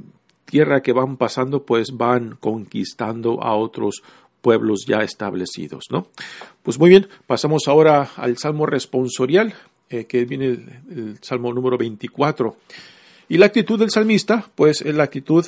tierra 0.45 0.83
que 0.83 0.93
van 0.93 1.17
pasando, 1.17 1.65
pues 1.65 1.97
van 1.97 2.37
conquistando 2.39 3.43
a 3.43 3.57
otros 3.57 4.03
pueblos 4.41 4.85
ya 4.87 4.99
establecidos, 4.99 5.87
¿no? 5.91 6.09
Pues 6.63 6.79
muy 6.79 6.91
bien, 6.91 7.09
pasamos 7.27 7.67
ahora 7.67 8.11
al 8.17 8.37
Salmo 8.37 8.67
responsorial, 8.67 9.55
eh, 9.89 10.05
que 10.05 10.25
viene 10.27 10.47
el, 10.47 11.19
Salmo 11.23 11.53
número 11.53 11.79
24. 11.79 12.57
Y 13.31 13.39
la 13.39 13.47
actitud 13.47 13.79
del 13.79 13.91
salmista, 13.91 14.49
pues 14.55 14.83
es 14.83 14.95
la 14.95 15.05
actitud 15.05 15.45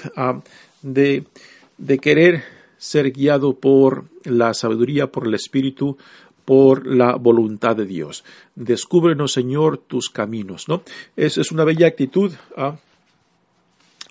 de, 0.83 1.25
de 1.81 1.99
querer 1.99 2.45
ser 2.77 3.11
guiado 3.11 3.55
por 3.55 4.05
la 4.25 4.55
sabiduría, 4.55 5.11
por 5.11 5.27
el 5.27 5.35
Espíritu, 5.35 5.97
por 6.45 6.87
la 6.87 7.17
voluntad 7.17 7.77
de 7.77 7.87
Dios. 7.87 8.25
Descúbrenos, 8.55 9.33
Señor, 9.33 9.79
tus 9.79 10.11
caminos, 10.11 10.69
¿no? 10.69 10.83
Esa 11.17 11.41
es 11.41 11.53
una 11.53 11.65
bella 11.65 11.87
actitud 11.87 12.33
¿ah? 12.57 12.77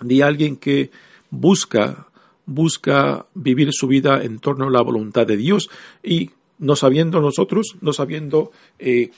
de 0.01 0.23
alguien 0.23 0.57
que 0.57 0.91
busca, 1.29 2.07
busca 2.45 3.25
vivir 3.33 3.69
su 3.71 3.87
vida 3.87 4.23
en 4.23 4.39
torno 4.39 4.67
a 4.67 4.71
la 4.71 4.81
voluntad 4.81 5.27
de 5.27 5.37
Dios 5.37 5.69
y 6.03 6.31
no 6.57 6.75
sabiendo 6.75 7.21
nosotros, 7.21 7.75
no 7.81 7.93
sabiendo 7.93 8.51
eh, 8.79 9.11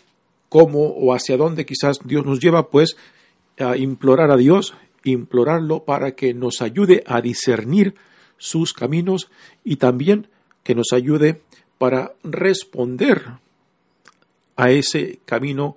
cómo 0.50 0.88
o 0.88 1.14
hacia 1.14 1.38
dónde 1.38 1.66
quizás 1.66 2.00
Dios 2.04 2.26
nos 2.26 2.40
lleva, 2.40 2.70
pues 2.70 2.98
a 3.58 3.78
implorar 3.78 4.32
a 4.32 4.38
Dios, 4.38 4.74
implorarlo 5.04 5.84
para 5.84 6.16
que 6.16 6.34
nos 6.34 6.62
ayude 6.62 7.04
a 7.06 7.22
discernir 7.22 7.96
sus 8.42 8.74
caminos 8.74 9.30
y 9.64 9.76
también 9.76 10.28
que 10.64 10.74
nos 10.74 10.94
ayude 10.94 11.44
para 11.78 12.14
responder 12.24 13.24
a 14.56 14.72
ese 14.72 15.20
camino 15.26 15.76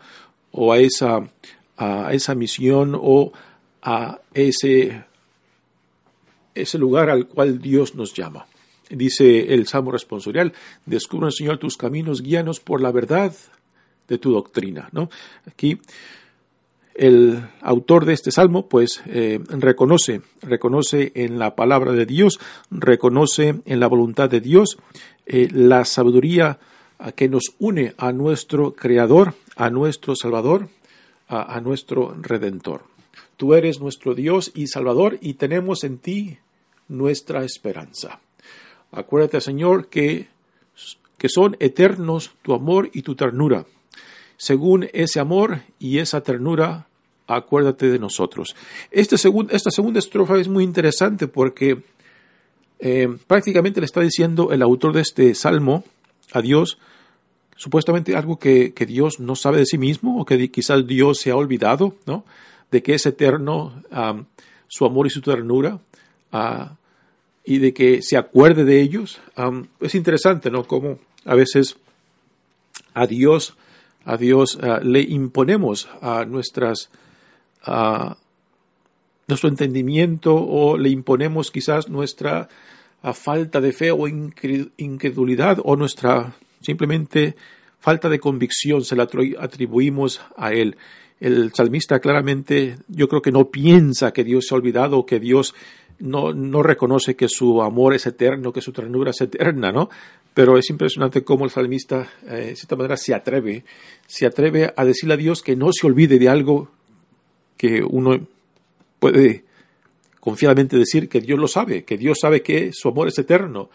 o 0.51 0.73
a 0.73 0.79
esa, 0.79 1.29
a 1.77 2.15
esa 2.15 2.35
misión 2.35 2.99
o 2.99 3.33
a 3.83 4.19
ese, 4.33 5.05
ese 6.55 6.79
lugar 6.79 7.11
al 7.11 7.27
cual 7.27 7.61
Dios 7.61 7.95
nos 7.95 8.15
llama. 8.15 8.47
Dice 8.89 9.53
el 9.53 9.67
Salmo 9.67 9.93
responsorial, 9.93 10.55
descubre, 10.87 11.31
Señor, 11.33 11.59
tus 11.59 11.77
caminos, 11.77 12.23
guíanos 12.23 12.61
por 12.61 12.81
la 12.81 12.93
verdad 12.93 13.35
de 14.09 14.17
tu 14.17 14.33
doctrina. 14.33 14.89
¿no? 14.93 15.11
Aquí 15.47 15.79
el 16.95 17.49
autor 17.61 18.05
de 18.05 18.13
este 18.13 18.31
salmo 18.31 18.69
pues 18.69 19.03
eh, 19.07 19.41
reconoce, 19.49 20.23
reconoce 20.43 21.13
en 21.15 21.39
la 21.39 21.55
palabra 21.57 21.93
de 21.93 22.07
Dios, 22.07 22.41
reconoce 22.71 23.57
en 23.65 23.81
la 23.81 23.89
voluntad 23.89 24.31
de 24.31 24.41
Dios 24.41 24.79
eh, 25.27 25.49
la 25.51 25.85
sabiduría 25.85 26.59
que 27.17 27.29
nos 27.29 27.55
une 27.59 27.95
a 27.99 28.13
nuestro 28.13 28.75
Creador, 28.75 29.35
a 29.57 29.69
nuestro 29.69 30.15
Salvador, 30.17 30.69
a, 31.29 31.57
a 31.57 31.61
nuestro 31.61 32.17
Redentor. 32.19 32.85
Tú 33.37 33.55
eres 33.55 33.81
nuestro 33.81 34.15
Dios 34.15 34.53
y 34.55 34.69
Salvador 34.69 35.19
y 35.21 35.35
tenemos 35.35 35.85
en 35.85 35.99
ti 35.99 36.39
nuestra 36.89 37.45
esperanza. 37.45 38.21
Acuérdate, 38.93 39.41
Señor, 39.41 39.89
que, 39.89 40.29
que 41.19 41.29
son 41.29 41.57
eternos 41.59 42.31
tu 42.43 42.55
amor 42.55 42.91
y 42.93 43.03
tu 43.03 43.17
ternura 43.17 43.67
según 44.37 44.89
ese 44.93 45.21
amor 45.21 45.63
y 45.79 45.99
esa 45.99 46.23
ternura, 46.23 46.87
acuérdate 47.27 47.91
de 47.91 47.99
nosotros. 47.99 48.55
Este 48.91 49.17
esta 49.17 49.71
segunda 49.71 49.99
estrofa 49.99 50.39
es 50.39 50.49
muy 50.49 50.65
interesante 50.65 51.29
porque 51.29 51.83
eh, 52.79 53.09
prácticamente 53.27 53.81
le 53.81 53.87
está 53.87 54.01
diciendo 54.01 54.53
el 54.53 54.63
autor 54.63 54.93
de 54.93 55.01
este 55.01 55.35
salmo 55.35 55.85
a 56.33 56.43
Dios, 56.43 56.79
supuestamente 57.57 58.17
algo 58.17 58.39
que, 58.39 58.73
Dios 58.87 59.21
no 59.21 59.37
sabe 59.37 59.59
de 59.59 59.67
sí 59.67 59.79
mismo 59.79 60.21
o 60.21 60.25
que 60.25 60.51
quizás 60.51 60.87
Dios 60.87 61.19
se 61.19 61.31
ha 61.31 61.37
olvidado, 61.37 61.95
¿no? 62.07 62.25
De 62.71 62.83
que 62.83 62.95
es 62.95 63.07
eterno 63.07 63.83
su 64.69 64.85
amor 64.85 65.07
y 65.07 65.11
su 65.11 65.21
ternura 65.21 65.79
ah, 66.33 66.77
y 67.45 67.59
de 67.59 67.73
que 67.73 68.03
se 68.03 68.17
acuerde 68.17 68.65
de 68.65 68.81
ellos. 68.81 69.21
es 69.81 69.95
interesante, 69.95 70.51
¿no? 70.51 70.65
Como 70.65 70.99
a 71.25 71.35
veces 71.35 71.77
a 72.93 73.07
Dios 73.07 73.57
a 74.05 74.17
Dios 74.17 74.59
eh, 74.63 74.81
le 74.83 75.01
imponemos 75.01 75.89
a 76.01 76.25
nuestras 76.25 76.91
a 77.65 78.17
nuestro 79.27 79.49
entendimiento 79.49 80.35
o 80.35 80.77
le 80.77 80.91
imponemos 80.91 81.51
quizás 81.51 81.89
nuestra 81.89 82.49
falta 83.13 83.61
de 83.61 83.73
fe 83.73 83.91
o 83.91 84.07
incredulidad 84.09 85.59
o 85.63 85.77
nuestra 85.77 86.35
simplemente 86.61 87.37
falta 87.79 88.09
de 88.09 88.19
convicción 88.19 88.83
se 88.85 88.97
la 88.97 89.07
atribuimos 89.39 90.21
a 90.37 90.53
él. 90.53 90.77
El 91.21 91.53
salmista 91.53 92.01
claramente 92.01 92.79
yo 92.89 93.09
creo 93.09 93.21
que 93.21 93.33
no 93.33 93.51
piensa 93.51 94.13
que 94.13 94.25
Dios 94.25 94.47
se 94.47 94.55
ha 94.55 94.59
olvidado 94.59 95.05
que 95.05 95.21
Dios 95.21 95.55
no, 95.99 96.33
no 96.33 96.63
reconoce 96.63 97.15
que 97.15 97.29
su 97.29 97.63
amor 97.63 97.95
es 97.95 98.07
eterno, 98.07 98.53
que 98.53 98.61
su 98.61 98.73
ternura 98.73 99.11
es 99.11 99.21
eterna, 99.21 99.71
¿no? 99.71 99.91
Pero 100.33 100.59
es 100.59 100.69
impresionante 100.71 101.23
cómo 101.23 101.45
el 101.45 101.51
salmista, 101.51 102.09
eh, 102.27 102.47
de 102.49 102.57
cierta 102.57 102.75
manera, 102.75 102.97
se 102.97 103.15
atreve, 103.15 103.65
se 104.07 104.27
atreve 104.27 104.73
a 104.77 104.85
decirle 104.85 105.15
a 105.15 105.19
Dios 105.19 105.43
que 105.43 105.55
no 105.55 105.71
se 105.73 105.87
olvide 105.87 106.19
de 106.19 106.29
algo 106.29 106.71
que 107.57 107.83
uno 107.83 108.27
puede 108.99 109.45
confiadamente 110.21 110.79
decir 110.79 111.09
que 111.09 111.21
Dios 111.21 111.39
lo 111.39 111.49
sabe, 111.49 111.85
que 111.85 111.99
Dios 111.99 112.19
sabe 112.21 112.43
que 112.43 112.71
su 112.73 112.89
amor 112.89 113.09
es 113.09 113.19
eterno, 113.19 113.69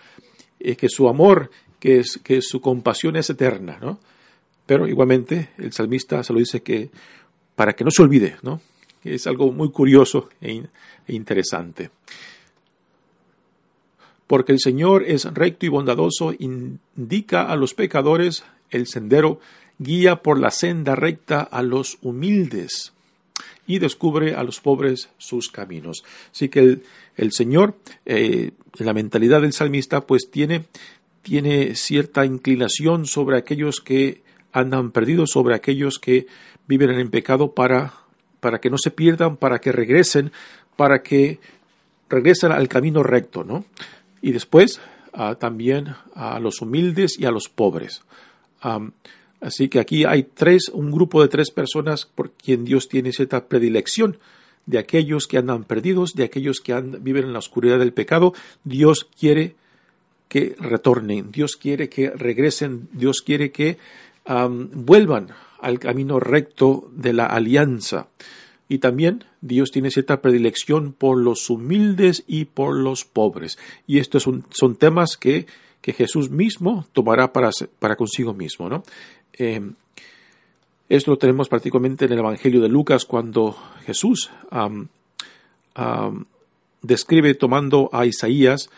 y 0.59 0.75
que 0.75 0.89
su 0.89 1.07
amor, 1.07 1.51
que, 1.79 1.99
es, 1.99 2.19
que 2.23 2.41
su 2.41 2.59
compasión 2.59 3.15
es 3.15 3.29
eterna, 3.29 3.77
¿no? 3.79 3.99
Pero 4.65 4.87
igualmente 4.87 5.49
el 5.57 5.71
salmista 5.71 6.23
se 6.23 6.33
lo 6.33 6.39
dice 6.39 6.61
que 6.61 6.89
para 7.55 7.73
que 7.73 7.83
no 7.83 7.91
se 7.91 8.01
olvide, 8.01 8.37
¿no? 8.41 8.61
Es 9.03 9.27
algo 9.27 9.51
muy 9.51 9.71
curioso 9.71 10.29
e, 10.41 10.63
e 11.07 11.13
interesante. 11.13 11.91
Porque 14.27 14.51
el 14.51 14.59
Señor 14.59 15.03
es 15.07 15.25
recto 15.25 15.65
y 15.65 15.69
bondadoso, 15.69 16.33
indica 16.37 17.43
a 17.43 17.55
los 17.55 17.73
pecadores 17.73 18.43
el 18.69 18.87
sendero, 18.87 19.39
guía 19.77 20.21
por 20.21 20.39
la 20.39 20.51
senda 20.51 20.95
recta 20.95 21.41
a 21.41 21.61
los 21.63 21.97
humildes 22.01 22.93
y 23.69 23.79
descubre 23.79 24.33
a 24.33 24.43
los 24.43 24.59
pobres 24.59 25.09
sus 25.17 25.49
caminos. 25.49 26.03
Así 26.33 26.49
que 26.49 26.81
el, 27.15 27.31
Señor, 27.31 27.77
eh, 28.05 28.51
la 28.79 28.93
mentalidad 28.93 29.41
del 29.41 29.53
salmista, 29.53 30.01
pues 30.01 30.29
tiene, 30.29 30.65
tiene 31.21 31.75
cierta 31.75 32.25
inclinación 32.25 33.05
sobre 33.05 33.37
aquellos 33.37 33.79
que 33.79 34.23
andan 34.51 34.91
perdidos, 34.91 35.29
sobre 35.29 35.55
aquellos 35.55 35.99
que 35.99 36.27
viven 36.67 36.89
en 36.89 37.09
pecado 37.09 37.53
para 37.53 37.93
para 38.39 38.59
que 38.59 38.69
no 38.69 38.77
se 38.77 38.91
pierdan, 38.91 39.37
para 39.37 39.59
que 39.59 39.71
regresen, 39.71 40.31
para 40.75 41.01
que 41.01 41.39
regresen 42.09 42.51
al 42.51 42.67
camino 42.67 43.03
recto, 43.03 43.43
¿no? 43.43 43.65
Y 44.21 44.31
después 44.31 44.79
ah, 45.13 45.35
también 45.35 45.95
a 46.15 46.39
los 46.39 46.61
humildes 46.61 47.19
y 47.19 47.25
a 47.25 47.31
los 47.31 47.49
pobres. 47.49 48.03
Así 49.41 49.69
que 49.69 49.79
aquí 49.79 50.05
hay 50.05 50.23
tres, 50.23 50.69
un 50.69 50.91
grupo 50.91 51.21
de 51.21 51.27
tres 51.27 51.51
personas 51.51 52.05
por 52.05 52.31
quien 52.31 52.65
Dios 52.65 52.87
tiene 52.87 53.11
cierta 53.11 53.47
predilección 53.47 54.17
de 54.65 54.77
aquellos 54.77 55.25
que 55.25 55.37
andan 55.37 55.63
perdidos, 55.63 56.13
de 56.13 56.23
aquellos 56.23 56.59
que 56.59 56.79
viven 56.79 57.25
en 57.25 57.33
la 57.33 57.39
oscuridad 57.39 57.79
del 57.79 57.93
pecado. 57.93 58.33
Dios 58.63 59.07
quiere 59.19 59.55
que 60.27 60.55
retornen, 60.59 61.31
Dios 61.31 61.57
quiere 61.57 61.89
que 61.89 62.11
regresen, 62.11 62.87
Dios 62.93 63.21
quiere 63.21 63.51
que 63.51 63.77
vuelvan 64.25 65.29
al 65.59 65.79
camino 65.79 66.19
recto 66.19 66.89
de 66.93 67.13
la 67.13 67.25
alianza. 67.25 68.07
Y 68.67 68.77
también 68.77 69.23
Dios 69.41 69.71
tiene 69.71 69.89
cierta 69.89 70.21
predilección 70.21 70.93
por 70.93 71.17
los 71.17 71.49
humildes 71.49 72.23
y 72.27 72.45
por 72.45 72.75
los 72.75 73.03
pobres. 73.05 73.57
Y 73.87 73.97
estos 73.97 74.23
son, 74.23 74.75
temas 74.75 75.17
que, 75.17 75.47
que, 75.81 75.93
Jesús 75.93 76.29
mismo 76.29 76.85
tomará 76.93 77.33
para, 77.33 77.49
para 77.79 77.95
consigo 77.95 78.35
mismo. 78.35 78.69
¿no? 78.69 78.83
Em, 79.33 79.73
esto 80.87 81.11
lo 81.11 81.17
tenemos 81.17 81.49
particularmente 81.49 82.05
en 82.05 82.13
el 82.13 82.19
Evangelio 82.19 82.61
de 82.61 82.69
Lucas 82.69 83.05
cuando 83.05 83.55
Jesús 83.85 84.31
describe 86.81 87.35
tomando 87.35 87.89
a 87.93 88.05
Isaías 88.05 88.69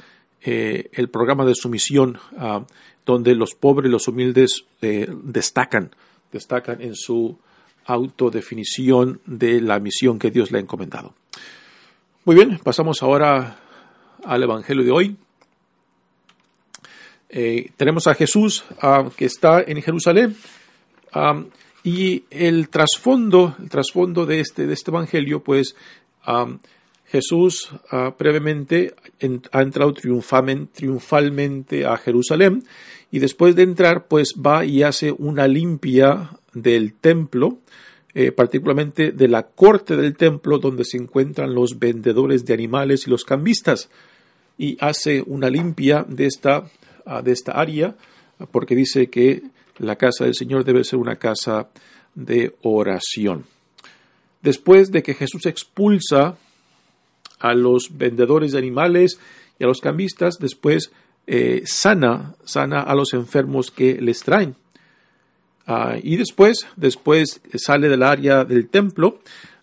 eh, 0.43 0.89
el 0.93 1.09
programa 1.09 1.45
de 1.45 1.53
sumisión, 1.53 2.17
uh, 2.33 2.65
donde 3.05 3.35
los 3.35 3.53
pobres 3.53 3.89
y 3.89 3.91
los 3.91 4.07
humildes 4.07 4.65
eh, 4.81 5.07
destacan, 5.23 5.91
destacan 6.31 6.81
en 6.81 6.95
su 6.95 7.37
autodefinición 7.85 9.21
de 9.25 9.61
la 9.61 9.79
misión 9.79 10.17
que 10.17 10.31
Dios 10.31 10.51
le 10.51 10.57
ha 10.57 10.61
encomendado. 10.61 11.13
Muy 12.25 12.35
bien, 12.35 12.59
pasamos 12.63 13.03
ahora 13.03 13.59
al 14.23 14.43
Evangelio 14.43 14.83
de 14.83 14.91
hoy. 14.91 15.15
Eh, 17.33 17.71
tenemos 17.77 18.07
a 18.07 18.13
Jesús 18.13 18.65
uh, 18.83 19.09
que 19.11 19.23
está 19.23 19.61
en 19.61 19.81
Jerusalén 19.81 20.35
um, 21.15 21.45
y 21.81 22.25
el 22.29 22.67
trasfondo, 22.67 23.55
el 23.61 23.69
trasfondo 23.69 24.25
de 24.25 24.41
este, 24.41 24.67
de 24.67 24.73
este 24.73 24.91
Evangelio, 24.91 25.41
pues 25.41 25.73
um, 26.27 26.59
Jesús 27.05 27.71
uh, 27.93 28.11
previamente 28.17 28.93
ha 29.53 29.61
entrado 29.61 29.93
triunfalmente 29.93 31.85
a 31.85 31.95
Jerusalén 31.95 32.65
y 33.11 33.19
después 33.19 33.55
de 33.55 33.63
entrar 33.63 34.07
pues 34.07 34.35
va 34.35 34.65
y 34.65 34.83
hace 34.83 35.11
una 35.11 35.47
limpia 35.47 36.31
del 36.53 36.93
templo, 36.93 37.59
eh, 38.13 38.33
particularmente 38.33 39.13
de 39.13 39.27
la 39.29 39.43
corte 39.43 39.95
del 39.95 40.17
templo 40.17 40.57
donde 40.57 40.83
se 40.83 40.97
encuentran 40.97 41.55
los 41.55 41.79
vendedores 41.79 42.45
de 42.45 42.53
animales 42.53 43.07
y 43.07 43.09
los 43.09 43.23
cambistas 43.23 43.89
y 44.57 44.77
hace 44.79 45.23
una 45.25 45.49
limpia 45.49 46.05
de 46.07 46.27
esta, 46.27 46.69
de 47.23 47.31
esta 47.31 47.53
área 47.53 47.95
porque 48.51 48.75
dice 48.75 49.09
que 49.09 49.43
la 49.77 49.95
casa 49.95 50.25
del 50.25 50.35
Señor 50.35 50.63
debe 50.63 50.83
ser 50.83 50.99
una 50.99 51.15
casa 51.15 51.69
de 52.15 52.55
oración. 52.61 53.45
Después 54.41 54.91
de 54.91 55.03
que 55.03 55.13
Jesús 55.13 55.45
expulsa 55.45 56.37
a 57.39 57.53
los 57.53 57.97
vendedores 57.97 58.51
de 58.51 58.59
animales 58.59 59.19
y 59.59 59.63
a 59.63 59.67
los 59.67 59.81
cambistas, 59.81 60.37
después 60.39 60.91
eh, 61.27 61.63
sana, 61.65 62.35
sana 62.43 62.81
a 62.81 62.95
los 62.95 63.13
enfermos 63.13 63.71
que 63.71 64.01
les 64.01 64.21
traen. 64.21 64.55
Ah, 65.67 65.95
y 66.01 66.17
después, 66.17 66.67
después 66.75 67.41
sale 67.55 67.87
del 67.87 68.03
área 68.03 68.43
del 68.45 68.67
templo 68.67 69.19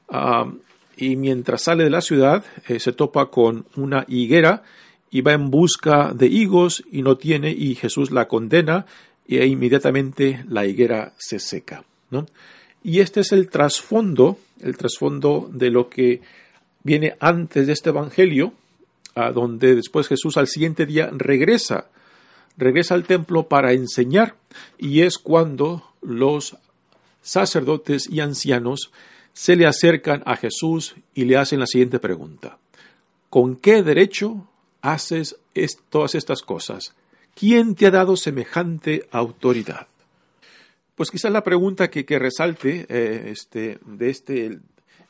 ah, 0.09 0.51
y 0.97 1.17
mientras 1.17 1.65
sale 1.65 1.85
de 1.85 1.91
la 1.91 2.01
ciudad 2.01 2.45
eh, 2.69 2.79
se 2.79 2.93
topa 2.93 3.27
con 3.27 3.67
una 3.77 4.05
higuera 4.09 4.63
y 5.11 5.21
va 5.23 5.33
en 5.33 5.51
busca 5.51 6.13
de 6.15 6.27
higos 6.27 6.85
y 6.91 7.03
no 7.03 7.17
tiene 7.17 7.51
y 7.51 7.75
Jesús 7.75 8.11
la 8.11 8.29
condena 8.29 8.87
e 9.27 9.47
inmediatamente 9.47 10.45
la 10.49 10.67
higuera 10.67 11.13
se 11.19 11.39
seca. 11.39 11.85
¿no? 12.11 12.27
Y 12.83 13.01
este 13.01 13.21
es 13.21 13.33
el 13.33 13.49
trasfondo, 13.49 14.39
el 14.61 14.77
trasfondo 14.77 15.51
de 15.53 15.71
lo 15.71 15.89
que 15.89 16.23
viene 16.83 17.17
antes 17.21 17.67
de 17.67 17.73
este 17.73 17.91
Evangelio, 17.91 18.53
a 19.15 19.33
donde 19.33 19.75
después 19.75 20.09
Jesús 20.09 20.37
al 20.37 20.47
siguiente 20.47 20.87
día 20.87 21.11
regresa, 21.13 21.87
regresa 22.57 22.95
al 22.95 23.05
templo 23.05 23.49
para 23.49 23.73
enseñar, 23.73 24.37
y 24.79 25.03
es 25.03 25.19
cuando 25.19 25.85
los 26.01 26.57
sacerdotes 27.21 28.09
y 28.09 28.21
ancianos 28.21 28.91
se 29.33 29.57
le 29.57 29.67
acercan 29.67 30.23
a 30.25 30.37
Jesús 30.37 30.95
y 31.15 31.25
le 31.25 31.37
hacen 31.37 31.61
la 31.61 31.67
siguiente 31.67 31.99
pregunta. 31.99 32.59
¿Con 33.29 33.57
qué 33.57 33.83
derecho 33.83 34.49
haces 34.81 35.37
todas 35.91 36.15
estas 36.15 36.43
cosas? 36.43 36.95
¿Quién 37.35 37.75
te 37.75 37.87
ha 37.87 37.91
dado 37.91 38.17
semejante 38.17 39.09
autoridad? 39.11 39.87
Pues 40.95 41.11
quizás 41.11 41.31
la 41.31 41.45
pregunta 41.45 41.89
que, 41.89 42.19
resalte 42.19 42.87
eh, 42.89 43.31
este, 43.31 43.79
de 43.87 44.11
este 44.11 44.59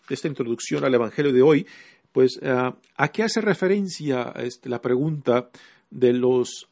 esta 0.09 0.29
introducción 0.29 0.85
al 0.85 0.95
Evangelio 0.95 1.33
de 1.33 1.43
hoy, 1.43 1.67
pues 2.13 2.39
eh, 2.43 2.73
¿a 2.97 3.09
qué 3.09 3.23
hace 3.23 3.41
referencia 3.41 4.33
este, 4.37 4.69
la 4.69 4.81
pregunta 4.81 5.51
de 5.91 6.13
los 6.13 6.69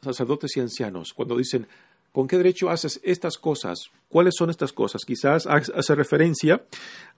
sacerdotes 0.00 0.56
y 0.56 0.60
ancianos 0.60 1.12
cuando 1.12 1.36
dicen, 1.36 1.66
¿con 2.12 2.28
qué 2.28 2.36
derecho 2.36 2.70
haces 2.70 3.00
estas 3.02 3.38
cosas? 3.38 3.90
¿Cuáles 4.08 4.34
son 4.36 4.50
estas 4.50 4.72
cosas? 4.72 5.04
Quizás 5.04 5.46
hace 5.46 5.94
referencia 5.94 6.62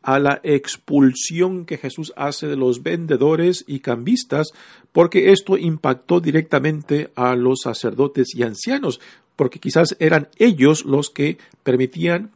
a 0.03 0.19
la 0.19 0.41
expulsión 0.43 1.65
que 1.65 1.79
Jesús 1.79 2.13
hace 2.17 2.47
de 2.47 2.57
los 2.57 2.83
vendedores 2.83 3.65
y 3.67 3.81
cambistas, 3.81 4.49
porque 4.93 5.33
esto 5.33 5.57
impactó 5.57 6.21
directamente 6.21 7.11
a 7.15 7.37
los 7.37 7.61
sacerdotes 7.63 8.35
y 8.35 8.43
ancianos, 8.43 9.01
porque 9.37 9.59
quizás 9.59 9.97
eran 10.01 10.29
ellos 10.39 10.85
los 10.85 11.11
que 11.11 11.39
permitían, 11.63 12.31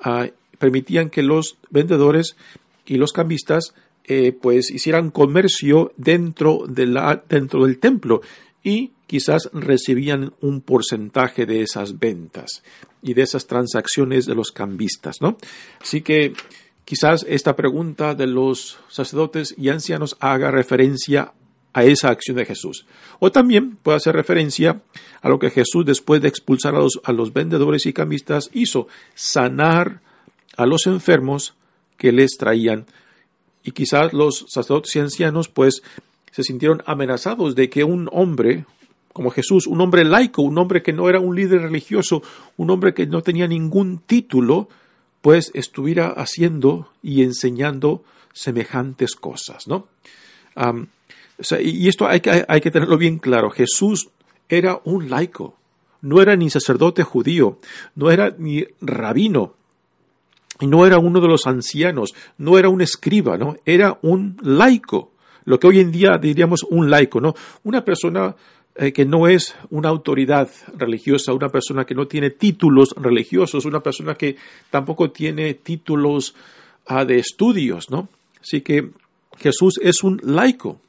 ah, 0.00 0.26
permitían 0.58 1.10
que 1.10 1.22
los 1.22 1.56
vendedores 1.70 2.36
y 2.86 2.96
los 2.96 3.12
cambistas 3.12 3.74
eh, 4.04 4.32
pues 4.32 4.70
hicieran 4.70 5.10
comercio 5.12 5.92
dentro, 5.96 6.64
de 6.66 6.86
la, 6.86 7.22
dentro 7.28 7.64
del 7.64 7.78
templo 7.78 8.20
y 8.62 8.92
quizás 9.06 9.50
recibían 9.52 10.32
un 10.40 10.60
porcentaje 10.60 11.46
de 11.46 11.62
esas 11.62 11.98
ventas 11.98 12.62
y 13.02 13.14
de 13.14 13.22
esas 13.22 13.46
transacciones 13.46 14.26
de 14.26 14.34
los 14.34 14.52
cambistas, 14.52 15.20
¿no? 15.20 15.36
Así 15.80 16.02
que 16.02 16.32
quizás 16.84 17.26
esta 17.28 17.56
pregunta 17.56 18.14
de 18.14 18.26
los 18.26 18.78
sacerdotes 18.88 19.54
y 19.58 19.68
ancianos 19.68 20.16
haga 20.20 20.50
referencia 20.50 21.32
a 21.72 21.84
esa 21.84 22.10
acción 22.10 22.36
de 22.36 22.44
Jesús. 22.44 22.86
O 23.18 23.32
también 23.32 23.76
puede 23.76 23.96
hacer 23.96 24.14
referencia 24.14 24.82
a 25.20 25.28
lo 25.28 25.38
que 25.38 25.50
Jesús 25.50 25.84
después 25.84 26.20
de 26.20 26.28
expulsar 26.28 26.74
a 26.74 26.78
los, 26.78 27.00
a 27.04 27.12
los 27.12 27.32
vendedores 27.32 27.86
y 27.86 27.92
cambistas 27.92 28.50
hizo, 28.52 28.88
sanar 29.14 30.00
a 30.56 30.66
los 30.66 30.86
enfermos 30.86 31.54
que 31.96 32.12
les 32.12 32.36
traían. 32.36 32.86
Y 33.64 33.72
quizás 33.72 34.12
los 34.12 34.46
sacerdotes 34.48 34.94
y 34.96 35.00
ancianos 35.00 35.48
pues 35.48 35.82
se 36.32 36.42
sintieron 36.42 36.82
amenazados 36.86 37.54
de 37.54 37.70
que 37.70 37.84
un 37.84 38.08
hombre 38.10 38.64
como 39.12 39.30
Jesús, 39.30 39.66
un 39.66 39.80
hombre 39.80 40.04
laico, 40.04 40.42
un 40.42 40.58
hombre 40.58 40.82
que 40.82 40.92
no 40.92 41.08
era 41.08 41.20
un 41.20 41.36
líder 41.36 41.62
religioso, 41.62 42.22
un 42.56 42.70
hombre 42.70 42.94
que 42.94 43.06
no 43.06 43.22
tenía 43.22 43.46
ningún 43.46 43.98
título, 43.98 44.68
pues 45.20 45.50
estuviera 45.54 46.08
haciendo 46.08 46.88
y 47.02 47.22
enseñando 47.22 48.04
semejantes 48.32 49.14
cosas, 49.14 49.68
¿no? 49.68 49.86
y 51.60 51.88
esto 51.88 52.06
hay 52.06 52.20
que, 52.20 52.44
hay 52.46 52.60
que 52.60 52.70
tenerlo 52.70 52.98
bien 52.98 53.18
claro. 53.18 53.50
Jesús 53.50 54.10
era 54.48 54.80
un 54.84 55.10
laico, 55.10 55.56
no 56.00 56.20
era 56.20 56.36
ni 56.36 56.50
sacerdote 56.50 57.02
judío, 57.02 57.58
no 57.94 58.10
era 58.10 58.34
ni 58.38 58.66
rabino, 58.80 59.54
no 60.60 60.86
era 60.86 60.98
uno 60.98 61.20
de 61.20 61.28
los 61.28 61.46
ancianos, 61.46 62.14
no 62.38 62.58
era 62.58 62.68
un 62.68 62.80
escriba, 62.80 63.36
¿no? 63.36 63.56
Era 63.64 63.98
un 64.02 64.38
laico, 64.42 65.11
lo 65.44 65.58
que 65.58 65.66
hoy 65.66 65.80
en 65.80 65.90
día 65.90 66.18
diríamos 66.18 66.62
un 66.68 66.90
laico, 66.90 67.20
¿no? 67.20 67.34
Una 67.64 67.84
persona 67.84 68.34
eh, 68.74 68.92
que 68.92 69.04
no 69.04 69.28
es 69.28 69.54
una 69.70 69.90
autoridad 69.90 70.48
religiosa, 70.76 71.34
una 71.34 71.50
persona 71.50 71.84
que 71.84 71.94
no 71.94 72.06
tiene 72.06 72.30
títulos 72.30 72.94
religiosos, 72.96 73.64
una 73.64 73.80
persona 73.80 74.14
que 74.14 74.36
tampoco 74.70 75.10
tiene 75.10 75.54
títulos 75.54 76.34
ah, 76.86 77.04
de 77.04 77.18
estudios, 77.18 77.90
¿no? 77.90 78.08
Así 78.40 78.62
que 78.62 78.90
Jesús 79.38 79.78
es 79.82 80.02
un 80.02 80.20
laico. 80.22 80.80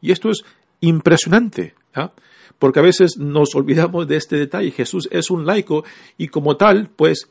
Y 0.00 0.12
esto 0.12 0.30
es 0.30 0.44
impresionante, 0.80 1.74
¿ah? 1.94 2.12
porque 2.58 2.80
a 2.80 2.82
veces 2.82 3.16
nos 3.16 3.54
olvidamos 3.54 4.06
de 4.06 4.16
este 4.16 4.36
detalle. 4.36 4.70
Jesús 4.70 5.08
es 5.10 5.30
un 5.30 5.46
laico 5.46 5.84
y 6.16 6.28
como 6.28 6.56
tal, 6.56 6.88
pues 6.94 7.28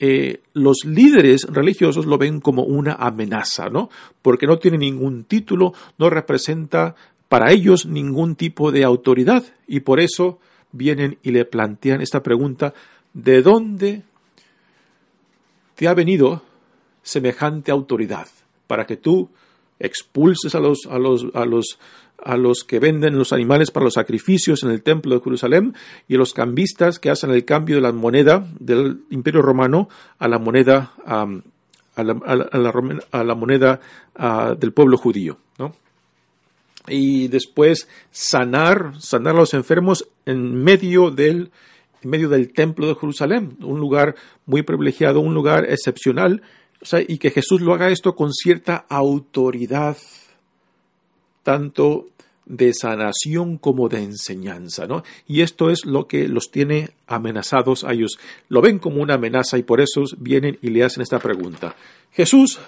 eh, 0.00 0.42
los 0.52 0.84
líderes 0.84 1.44
religiosos 1.50 2.06
lo 2.06 2.18
ven 2.18 2.40
como 2.40 2.62
una 2.62 2.94
amenaza, 2.94 3.68
¿no? 3.68 3.90
Porque 4.22 4.46
no 4.46 4.58
tiene 4.58 4.78
ningún 4.78 5.24
título, 5.24 5.74
no 5.98 6.08
representa 6.08 6.94
para 7.28 7.50
ellos 7.52 7.84
ningún 7.86 8.36
tipo 8.36 8.70
de 8.70 8.84
autoridad 8.84 9.44
y 9.66 9.80
por 9.80 10.00
eso 10.00 10.38
vienen 10.72 11.18
y 11.22 11.32
le 11.32 11.44
plantean 11.44 12.00
esta 12.00 12.22
pregunta, 12.22 12.74
¿de 13.12 13.42
dónde 13.42 14.02
te 15.74 15.88
ha 15.88 15.94
venido 15.94 16.42
semejante 17.02 17.70
autoridad 17.70 18.28
para 18.66 18.86
que 18.86 18.96
tú 18.96 19.30
expulses 19.78 20.54
a 20.54 20.60
los, 20.60 20.86
a 20.90 20.98
los, 20.98 21.26
a 21.34 21.44
los 21.44 21.78
a 22.24 22.36
los 22.36 22.64
que 22.64 22.80
venden 22.80 23.16
los 23.16 23.32
animales 23.32 23.70
para 23.70 23.84
los 23.84 23.94
sacrificios 23.94 24.62
en 24.62 24.70
el 24.70 24.82
templo 24.82 25.14
de 25.14 25.22
Jerusalén 25.22 25.74
y 26.08 26.16
a 26.16 26.18
los 26.18 26.32
cambistas 26.32 26.98
que 26.98 27.10
hacen 27.10 27.30
el 27.30 27.44
cambio 27.44 27.76
de 27.76 27.82
la 27.82 27.92
moneda 27.92 28.46
del 28.58 29.02
imperio 29.10 29.40
romano 29.40 29.88
a 30.18 30.28
la 30.28 30.38
moneda 30.38 30.92
a, 31.06 31.26
la, 32.02 33.34
moneda 33.34 33.80
del 34.58 34.72
pueblo 34.72 34.98
judío 34.98 35.38
y 36.88 37.28
después 37.28 37.88
sanar 38.10 38.94
sanar 38.98 39.34
a 39.34 39.38
los 39.38 39.54
enfermos 39.54 40.08
en 40.26 40.62
medio 40.62 41.10
del 41.10 41.50
en 42.02 42.10
medio 42.10 42.28
del 42.28 42.52
templo 42.52 42.88
de 42.88 42.94
Jerusalén 42.94 43.56
un 43.60 43.78
lugar 43.78 44.16
muy 44.46 44.62
privilegiado 44.62 45.20
un 45.20 45.34
lugar 45.34 45.66
excepcional 45.70 46.42
y 47.08 47.18
que 47.18 47.30
Jesús 47.30 47.60
lo 47.60 47.74
haga 47.74 47.90
esto 47.90 48.14
con 48.14 48.32
cierta 48.32 48.86
autoridad 48.88 49.96
tanto 51.42 52.06
de 52.48 52.72
sanación 52.72 53.58
como 53.58 53.88
de 53.88 54.02
enseñanza, 54.02 54.86
¿no? 54.86 55.02
Y 55.26 55.42
esto 55.42 55.70
es 55.70 55.84
lo 55.84 56.06
que 56.06 56.28
los 56.28 56.50
tiene 56.50 56.90
amenazados 57.06 57.84
a 57.84 57.92
ellos. 57.92 58.18
Lo 58.48 58.62
ven 58.62 58.78
como 58.78 59.02
una 59.02 59.14
amenaza 59.14 59.58
y 59.58 59.62
por 59.62 59.80
eso 59.80 60.04
vienen 60.18 60.58
y 60.62 60.70
le 60.70 60.84
hacen 60.84 61.02
esta 61.02 61.18
pregunta. 61.18 61.76
Jesús, 62.12 62.58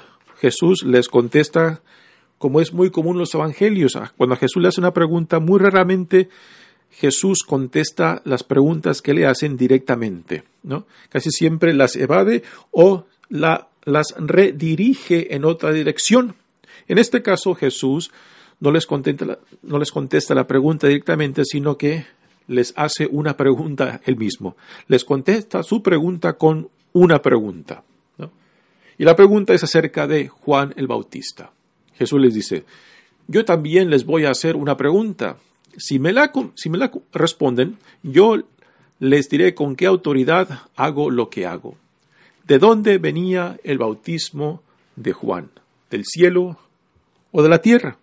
Jesús 0.40 0.84
les 0.84 1.08
contesta 1.08 1.80
como 2.36 2.60
es 2.60 2.72
muy 2.72 2.90
común 2.90 3.16
en 3.16 3.20
los 3.20 3.34
evangelios. 3.34 3.98
Cuando 4.16 4.34
a 4.34 4.38
Jesús 4.38 4.62
le 4.62 4.68
hace 4.68 4.80
una 4.80 4.92
pregunta, 4.92 5.40
muy 5.40 5.58
raramente 5.58 6.28
Jesús 6.90 7.42
contesta 7.46 8.20
las 8.24 8.42
preguntas 8.42 9.00
que 9.00 9.14
le 9.14 9.26
hacen 9.26 9.56
directamente, 9.56 10.44
¿no? 10.62 10.86
Casi 11.08 11.30
siempre 11.30 11.72
las 11.72 11.96
evade 11.96 12.42
o 12.70 13.04
la, 13.28 13.68
las 13.84 14.14
redirige 14.18 15.34
en 15.34 15.44
otra 15.44 15.72
dirección. 15.72 16.34
En 16.88 16.98
este 16.98 17.22
caso, 17.22 17.54
Jesús 17.54 18.10
no 18.60 18.70
les, 18.70 18.86
contesta, 18.86 19.38
no 19.62 19.78
les 19.78 19.90
contesta 19.90 20.34
la 20.34 20.46
pregunta 20.46 20.86
directamente, 20.86 21.44
sino 21.44 21.78
que 21.78 22.06
les 22.46 22.72
hace 22.76 23.06
una 23.06 23.36
pregunta 23.36 24.00
él 24.04 24.16
mismo. 24.16 24.56
Les 24.88 25.04
contesta 25.04 25.62
su 25.62 25.82
pregunta 25.82 26.34
con 26.34 26.68
una 26.92 27.22
pregunta. 27.22 27.84
Y 28.98 29.04
la 29.04 29.16
pregunta 29.16 29.54
es 29.54 29.64
acerca 29.64 30.06
de 30.06 30.28
Juan 30.28 30.74
el 30.76 30.86
Bautista. 30.86 31.52
Jesús 31.94 32.20
les 32.20 32.34
dice, 32.34 32.64
yo 33.28 33.46
también 33.46 33.88
les 33.88 34.04
voy 34.04 34.26
a 34.26 34.30
hacer 34.30 34.56
una 34.56 34.76
pregunta. 34.76 35.38
Si 35.78 35.98
me 35.98 36.12
la, 36.12 36.30
si 36.54 36.68
me 36.68 36.76
la 36.76 36.90
responden, 37.12 37.78
yo 38.02 38.42
les 38.98 39.30
diré 39.30 39.54
con 39.54 39.74
qué 39.74 39.86
autoridad 39.86 40.66
hago 40.76 41.10
lo 41.10 41.30
que 41.30 41.46
hago. 41.46 41.76
¿De 42.50 42.58
dónde 42.58 42.98
venía 42.98 43.60
el 43.62 43.78
bautismo 43.78 44.60
de 44.96 45.12
Juan? 45.12 45.52
¿Del 45.88 46.04
cielo 46.04 46.58
o 47.30 47.44
de 47.44 47.48
la 47.48 47.62
tierra? 47.62 47.96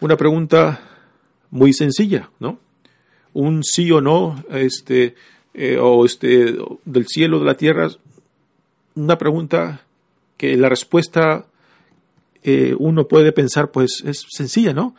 Una 0.00 0.18
pregunta 0.18 0.78
muy 1.48 1.72
sencilla, 1.72 2.28
¿no? 2.40 2.58
Un 3.32 3.64
sí 3.64 3.90
o 3.90 4.02
no, 4.02 4.44
este, 4.50 5.14
eh, 5.54 5.78
o 5.80 6.04
este, 6.04 6.58
del 6.84 7.06
cielo 7.06 7.38
o 7.38 7.40
de 7.40 7.46
la 7.46 7.56
tierra, 7.56 7.88
una 8.96 9.16
pregunta 9.16 9.86
que 10.36 10.54
la 10.58 10.68
respuesta 10.68 11.46
eh, 12.42 12.74
uno 12.78 13.08
puede 13.08 13.32
pensar, 13.32 13.70
pues 13.70 14.02
es 14.04 14.26
sencilla, 14.28 14.74
¿no? 14.74 14.94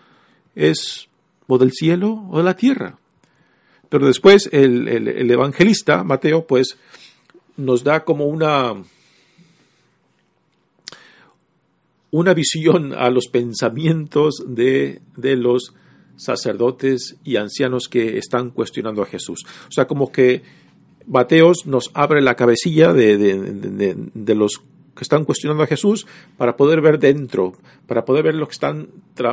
Es 0.55 1.07
o 1.45 1.59
del 1.59 1.71
cielo 1.71 2.25
o 2.31 2.39
de 2.39 2.43
la 2.45 2.55
tierra. 2.55 2.97
Pero 3.89 4.07
después 4.07 4.49
el, 4.51 4.87
el 4.87 5.29
evangelista, 5.29 6.03
Mateo, 6.03 6.47
pues 6.47 6.75
nos 7.59 7.83
da 7.83 8.03
como 8.03 8.25
una, 8.25 8.73
una 12.11 12.33
visión 12.33 12.93
a 12.93 13.09
los 13.09 13.27
pensamientos 13.27 14.43
de, 14.47 15.01
de, 15.15 15.35
los 15.35 15.73
sacerdotes 16.15 17.17
y 17.23 17.35
ancianos 17.35 17.87
que 17.89 18.17
están 18.17 18.49
cuestionando 18.49 19.01
a 19.01 19.05
Jesús. 19.05 19.45
O 19.67 19.71
sea, 19.71 19.85
como 19.85 20.11
que 20.11 20.41
Mateos 21.05 21.65
nos 21.65 21.91
abre 21.93 22.21
la 22.21 22.35
cabecilla 22.35 22.93
de, 22.93 23.17
de, 23.17 24.35
los 24.35 24.61
que 24.95 25.03
están 25.03 25.25
cuestionando 25.25 25.63
a 25.63 25.67
Jesús 25.67 26.07
para 26.37 26.55
poder 26.55 26.81
ver 26.81 26.99
dentro, 26.99 27.53
para 27.87 28.05
poder 28.05 28.23
ver 28.23 28.35
lo 28.35 28.47
que 28.47 28.53
están 28.53 28.89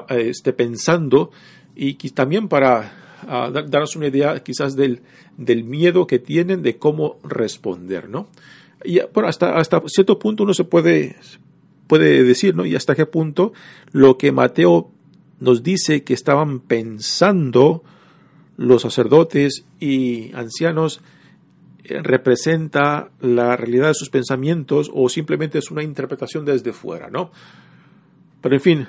este, 0.08 0.52
pensando 0.52 1.30
y 1.74 1.94
también 2.10 2.48
para 2.48 3.05
darnos 3.24 3.96
una 3.96 4.08
idea 4.08 4.42
quizás 4.42 4.76
del, 4.76 5.00
del, 5.36 5.64
miedo 5.64 6.06
que 6.06 6.18
tienen 6.18 6.62
de 6.62 6.76
cómo 6.76 7.18
responder, 7.24 8.08
¿no? 8.08 8.28
Y 8.84 9.00
bueno, 9.12 9.28
hasta, 9.28 9.56
hasta 9.56 9.82
cierto 9.86 10.18
punto 10.18 10.44
uno 10.44 10.54
se 10.54 10.64
puede, 10.64 11.16
puede 11.86 12.22
decir, 12.24 12.54
¿no? 12.54 12.66
Y 12.66 12.76
hasta 12.76 12.94
qué 12.94 13.06
punto 13.06 13.52
lo 13.92 14.18
que 14.18 14.32
Mateo 14.32 14.90
nos 15.40 15.62
dice 15.62 16.04
que 16.04 16.14
estaban 16.14 16.60
pensando 16.60 17.82
los 18.56 18.82
sacerdotes 18.82 19.64
y 19.80 20.32
ancianos 20.34 21.00
eh, 21.84 22.00
representa 22.02 23.10
la 23.20 23.56
realidad 23.56 23.88
de 23.88 23.94
sus 23.94 24.10
pensamientos 24.10 24.90
o 24.92 25.08
simplemente 25.08 25.58
es 25.58 25.70
una 25.70 25.82
interpretación 25.82 26.44
desde 26.44 26.72
fuera, 26.72 27.10
¿no? 27.10 27.30
Pero 28.40 28.54
en 28.54 28.60
fin, 28.60 28.88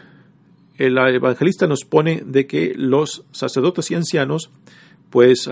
el 0.77 0.97
evangelista 0.97 1.67
nos 1.67 1.85
pone 1.85 2.21
de 2.25 2.45
que 2.47 2.73
los 2.75 3.25
sacerdotes 3.31 3.91
y 3.91 3.95
ancianos 3.95 4.51
pues 5.09 5.49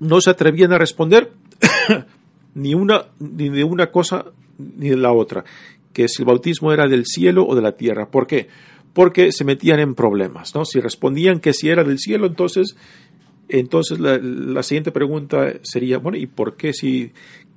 no 0.00 0.20
se 0.20 0.30
atrevían 0.30 0.72
a 0.72 0.78
responder 0.78 1.32
ni 2.54 2.74
una 2.74 3.06
ni 3.18 3.48
de 3.48 3.64
una 3.64 3.90
cosa 3.90 4.26
ni 4.58 4.90
de 4.90 4.96
la 4.96 5.12
otra, 5.12 5.44
que 5.92 6.08
si 6.08 6.22
el 6.22 6.26
bautismo 6.26 6.72
era 6.72 6.86
del 6.86 7.06
cielo 7.06 7.46
o 7.46 7.54
de 7.54 7.62
la 7.62 7.72
tierra. 7.72 8.10
¿Por 8.10 8.26
qué? 8.26 8.48
Porque 8.92 9.32
se 9.32 9.44
metían 9.44 9.80
en 9.80 9.94
problemas, 9.94 10.54
¿no? 10.54 10.64
Si 10.64 10.78
respondían 10.80 11.40
que 11.40 11.52
si 11.52 11.68
era 11.68 11.82
del 11.82 11.98
cielo, 11.98 12.26
entonces 12.26 12.76
entonces 13.48 14.00
la, 14.00 14.18
la 14.18 14.62
siguiente 14.62 14.90
pregunta 14.90 15.54
sería, 15.62 15.98
bueno, 15.98 16.16
¿y 16.16 16.26
por 16.26 16.56
qué 16.56 16.72
si 16.72 17.12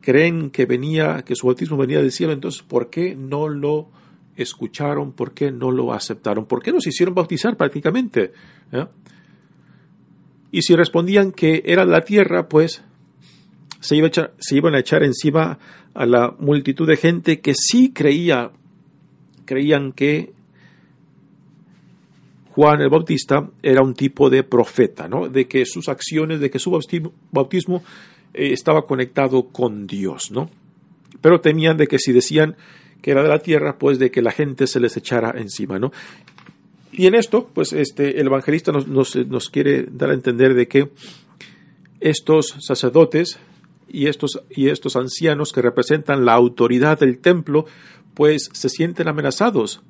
creen 0.07 0.51
que 0.51 0.65
venía 0.65 1.23
que 1.25 1.35
su 1.35 1.47
bautismo 1.47 1.77
venía 1.77 2.01
del 2.01 2.11
cielo, 2.11 2.33
entonces 2.33 2.61
por 2.61 2.89
qué 2.89 3.15
no 3.15 3.49
lo 3.49 3.89
escucharon, 4.37 5.11
por 5.13 5.33
qué 5.33 5.51
no 5.51 5.71
lo 5.71 5.93
aceptaron, 5.93 6.45
por 6.45 6.61
qué 6.61 6.71
nos 6.71 6.87
hicieron 6.87 7.15
bautizar 7.15 7.57
prácticamente. 7.57 8.31
Y 10.51 10.61
si 10.61 10.75
respondían 10.75 11.31
que 11.31 11.63
era 11.65 11.85
la 11.85 12.01
tierra, 12.01 12.47
pues 12.47 12.83
se, 13.79 13.95
iba 13.95 14.09
se 14.11 14.55
iban 14.55 14.75
a 14.75 14.79
echar 14.79 15.03
encima 15.03 15.59
a 15.93 16.05
la 16.05 16.35
multitud 16.39 16.87
de 16.87 16.97
gente 16.97 17.41
que 17.41 17.53
sí 17.55 17.91
creía, 17.91 18.51
creían 19.45 19.91
que 19.91 20.33
Juan 22.57 22.81
el 22.81 22.89
Bautista 22.89 23.49
era 23.61 23.83
un 23.83 23.93
tipo 23.93 24.29
de 24.29 24.43
profeta, 24.43 25.07
¿no? 25.07 25.29
de 25.29 25.47
que 25.47 25.65
sus 25.65 25.89
acciones, 25.89 26.39
de 26.39 26.49
que 26.49 26.57
su 26.57 26.71
bautismo 27.31 27.83
eh, 28.33 28.51
estaba 28.51 28.83
conectado 28.83 29.49
con 29.49 29.85
Dios, 29.85 30.31
¿no? 30.31 30.49
Pero 31.21 31.39
temían 31.39 31.77
de 31.77 31.87
que 31.87 31.99
si 31.99 32.13
decían 32.13 32.55
que 33.01 33.11
era 33.11 33.23
de 33.23 33.29
la 33.29 33.39
tierra, 33.39 33.77
pues 33.77 33.99
de 33.99 34.11
que 34.11 34.21
la 34.21 34.31
gente 34.31 34.67
se 34.67 34.79
les 34.79 34.97
echara 34.97 35.33
encima, 35.37 35.79
¿no? 35.79 35.91
Y 36.91 37.05
en 37.05 37.15
esto, 37.15 37.49
pues 37.53 37.73
este, 37.73 38.19
el 38.19 38.27
evangelista 38.27 38.71
nos, 38.71 38.87
nos, 38.87 39.49
quiere 39.49 39.87
dar 39.91 40.09
a 40.09 40.13
entender 40.13 40.55
de 40.55 40.67
que 40.67 40.89
estos 41.99 42.55
sacerdotes 42.59 43.39
y 43.87 44.07
estos, 44.07 44.41
y 44.49 44.69
estos 44.69 44.95
ancianos 44.95 45.53
que 45.53 45.61
representan 45.61 46.25
la 46.25 46.33
autoridad 46.33 46.99
del 46.99 47.19
templo, 47.19 47.65
pues 48.13 48.49
se 48.51 48.69
sienten 48.69 49.07
amenazados, 49.07 49.81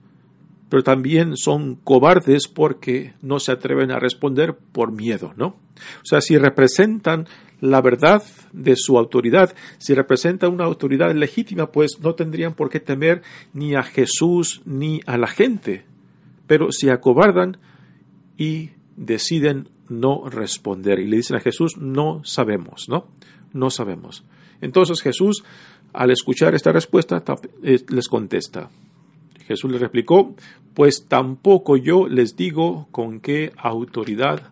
pero 0.69 0.83
también 0.83 1.37
son 1.37 1.75
cobardes 1.75 2.49
porque 2.49 3.13
no 3.21 3.39
se 3.39 3.53
atreven 3.53 3.91
a 3.91 3.99
responder 3.99 4.55
por 4.55 4.91
miedo, 4.91 5.33
¿no? 5.37 5.47
O 5.47 6.05
sea, 6.05 6.19
si 6.19 6.37
representan 6.37 7.27
la 7.59 7.81
verdad 7.81 8.23
de 8.53 8.75
su 8.75 8.97
autoridad. 8.97 9.55
Si 9.77 9.93
representa 9.93 10.49
una 10.49 10.65
autoridad 10.65 11.13
legítima, 11.13 11.71
pues 11.71 11.99
no 12.01 12.15
tendrían 12.15 12.53
por 12.53 12.69
qué 12.69 12.79
temer 12.79 13.21
ni 13.53 13.75
a 13.75 13.83
Jesús 13.83 14.61
ni 14.65 15.01
a 15.05 15.17
la 15.17 15.27
gente. 15.27 15.85
Pero 16.45 16.71
se 16.71 16.91
acobardan 16.91 17.57
y 18.37 18.71
deciden 18.95 19.69
no 19.89 20.29
responder. 20.29 20.99
Y 20.99 21.07
le 21.07 21.17
dicen 21.17 21.37
a 21.37 21.41
Jesús, 21.41 21.77
no 21.77 22.21
sabemos, 22.23 22.87
¿no? 22.89 23.07
No 23.53 23.69
sabemos. 23.69 24.23
Entonces 24.61 25.01
Jesús, 25.01 25.43
al 25.93 26.11
escuchar 26.11 26.55
esta 26.55 26.71
respuesta, 26.71 27.23
eh, 27.63 27.83
les 27.89 28.07
contesta. 28.07 28.69
Jesús 29.47 29.71
les 29.71 29.81
replicó, 29.81 30.35
pues 30.73 31.05
tampoco 31.07 31.77
yo 31.77 32.07
les 32.07 32.35
digo 32.35 32.87
con 32.91 33.19
qué 33.19 33.53
autoridad 33.57 34.51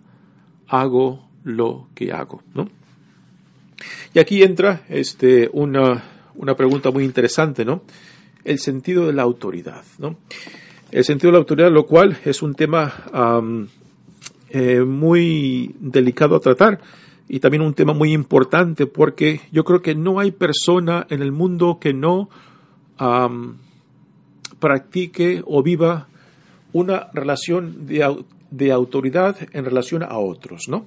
hago 0.67 1.27
lo 1.43 1.89
que 1.93 2.11
hago, 2.11 2.41
¿no? 2.53 2.69
Y 4.13 4.19
aquí 4.19 4.43
entra 4.43 4.83
este, 4.89 5.49
una, 5.53 6.03
una 6.35 6.55
pregunta 6.55 6.91
muy 6.91 7.03
interesante, 7.03 7.65
¿no? 7.65 7.83
El 8.43 8.59
sentido 8.59 9.07
de 9.07 9.13
la 9.13 9.23
autoridad, 9.23 9.83
¿no? 9.97 10.17
El 10.91 11.03
sentido 11.03 11.29
de 11.29 11.33
la 11.33 11.39
autoridad, 11.39 11.71
lo 11.71 11.85
cual 11.85 12.17
es 12.23 12.41
un 12.41 12.55
tema 12.55 12.93
eh, 14.49 14.81
muy 14.81 15.75
delicado 15.79 16.35
a 16.35 16.39
tratar 16.39 16.79
y 17.27 17.39
también 17.39 17.63
un 17.63 17.73
tema 17.73 17.93
muy 17.93 18.13
importante 18.13 18.85
porque 18.85 19.41
yo 19.51 19.65
creo 19.65 19.81
que 19.81 19.95
no 19.95 20.19
hay 20.19 20.31
persona 20.31 21.07
en 21.09 21.21
el 21.21 21.31
mundo 21.31 21.79
que 21.81 21.93
no 21.93 22.29
practique 24.59 25.43
o 25.45 25.63
viva 25.63 26.07
una 26.71 27.09
relación 27.13 27.87
de, 27.87 28.23
de, 28.51 28.71
autoridad 28.71 29.35
en 29.51 29.65
relación 29.65 30.03
a 30.03 30.17
otros, 30.17 30.69
¿no? 30.69 30.85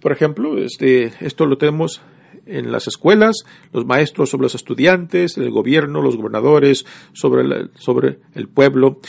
Por 0.00 0.12
ejemplo, 0.12 0.58
este, 0.58 1.12
esto 1.20 1.46
lo 1.46 1.58
tenemos 1.58 2.00
en 2.46 2.72
las 2.72 2.88
escuelas, 2.88 3.44
los 3.72 3.86
maestros 3.86 4.30
sobre 4.30 4.44
los 4.44 4.54
estudiantes, 4.54 5.36
el 5.36 5.50
gobierno, 5.50 6.02
los 6.02 6.16
gobernadores 6.16 6.86
sobre 7.12 7.42
el, 7.42 7.70
sobre 7.74 8.18
el 8.34 8.48
pueblo. 8.48 9.00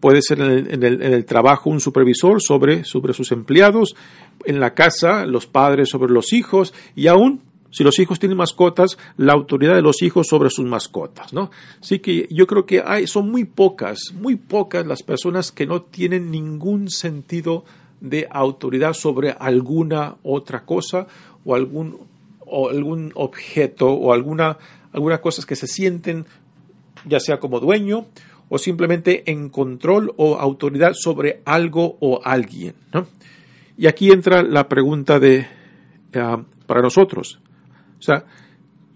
puede 0.00 0.22
ser 0.22 0.40
en 0.40 0.84
el, 0.84 1.02
en 1.02 1.12
el, 1.12 1.24
trabajo 1.24 1.70
un 1.70 1.80
supervisor 1.80 2.40
sobre, 2.42 2.84
sobre 2.84 3.14
sus 3.14 3.32
empleados, 3.32 3.96
en 4.44 4.60
la 4.60 4.74
casa 4.74 5.26
los 5.26 5.46
padres 5.46 5.88
sobre 5.88 6.12
los 6.12 6.32
hijos 6.32 6.74
y 6.94 7.08
aún 7.08 7.42
si 7.70 7.84
los 7.84 7.98
hijos 7.98 8.18
tienen 8.18 8.38
mascotas, 8.38 8.96
la 9.16 9.34
autoridad 9.34 9.74
de 9.74 9.82
los 9.82 10.02
hijos 10.02 10.26
sobre 10.28 10.48
sus 10.48 10.64
mascotas, 10.64 11.32
¿no? 11.32 11.50
Así 11.80 11.98
que 11.98 12.26
yo 12.30 12.46
creo 12.46 12.64
que 12.64 12.82
hay, 12.84 13.06
son 13.06 13.30
muy 13.30 13.44
pocas, 13.44 14.12
muy 14.14 14.36
pocas 14.36 14.86
las 14.86 15.02
personas 15.02 15.52
que 15.52 15.66
no 15.66 15.82
tienen 15.82 16.30
ningún 16.30 16.88
sentido 16.88 17.64
de 18.00 18.26
autoridad 18.30 18.92
sobre 18.92 19.32
alguna 19.32 20.16
otra 20.22 20.64
cosa 20.64 21.06
o 21.44 21.54
algún, 21.54 21.98
o 22.46 22.68
algún 22.68 23.12
objeto 23.14 23.92
o 23.92 24.12
alguna, 24.12 24.58
algunas 24.92 25.20
cosas 25.20 25.46
que 25.46 25.56
se 25.56 25.66
sienten 25.66 26.26
ya 27.06 27.20
sea 27.20 27.38
como 27.38 27.60
dueño 27.60 28.06
o 28.48 28.58
simplemente 28.58 29.30
en 29.30 29.48
control 29.50 30.14
o 30.16 30.36
autoridad 30.36 30.92
sobre 30.94 31.42
algo 31.44 31.96
o 32.00 32.20
alguien. 32.24 32.74
Y 33.76 33.86
aquí 33.86 34.10
entra 34.10 34.42
la 34.42 34.68
pregunta 34.68 35.20
de 35.20 35.46
ah, 36.14 36.42
para 36.66 36.82
nosotros. 36.82 37.40
O 37.98 38.02
sea, 38.02 38.24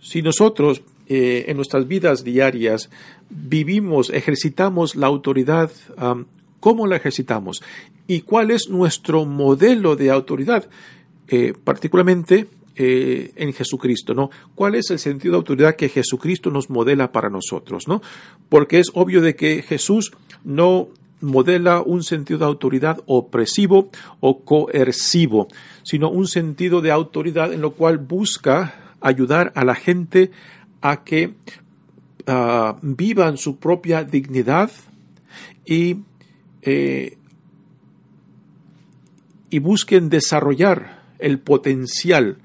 si 0.00 0.22
nosotros 0.22 0.82
eh, 1.06 1.44
en 1.48 1.56
nuestras 1.56 1.86
vidas 1.86 2.24
diarias 2.24 2.90
vivimos, 3.28 4.10
ejercitamos 4.10 4.96
la 4.96 5.06
autoridad, 5.06 5.70
ah, 5.98 6.22
¿cómo 6.62 6.86
la 6.86 6.94
ejercitamos? 6.94 7.60
¿Y 8.06 8.20
cuál 8.20 8.52
es 8.52 8.70
nuestro 8.70 9.26
modelo 9.26 9.96
de 9.96 10.12
autoridad? 10.12 10.70
Eh, 11.26 11.54
particularmente 11.64 12.46
eh, 12.76 13.32
en 13.34 13.52
Jesucristo, 13.52 14.14
¿no? 14.14 14.30
¿Cuál 14.54 14.76
es 14.76 14.90
el 14.90 15.00
sentido 15.00 15.32
de 15.32 15.38
autoridad 15.38 15.74
que 15.74 15.88
Jesucristo 15.88 16.50
nos 16.50 16.70
modela 16.70 17.10
para 17.10 17.30
nosotros, 17.30 17.88
¿no? 17.88 18.00
Porque 18.48 18.78
es 18.78 18.92
obvio 18.94 19.20
de 19.20 19.34
que 19.34 19.62
Jesús 19.62 20.12
no 20.44 20.88
modela 21.20 21.82
un 21.82 22.04
sentido 22.04 22.38
de 22.38 22.44
autoridad 22.44 23.00
opresivo 23.06 23.90
o 24.20 24.44
coercivo, 24.44 25.48
sino 25.82 26.10
un 26.10 26.28
sentido 26.28 26.80
de 26.80 26.92
autoridad 26.92 27.52
en 27.52 27.60
lo 27.60 27.72
cual 27.72 27.98
busca 27.98 28.94
ayudar 29.00 29.52
a 29.56 29.64
la 29.64 29.74
gente 29.74 30.30
a 30.80 31.02
que 31.02 31.34
uh, 32.28 32.74
vivan 32.82 33.36
su 33.36 33.56
propia 33.56 34.04
dignidad 34.04 34.70
y, 35.64 35.96
eh, 36.62 37.18
y 39.50 39.58
busquen 39.58 40.08
desarrollar 40.08 41.02
el 41.18 41.38
potencial 41.38 42.38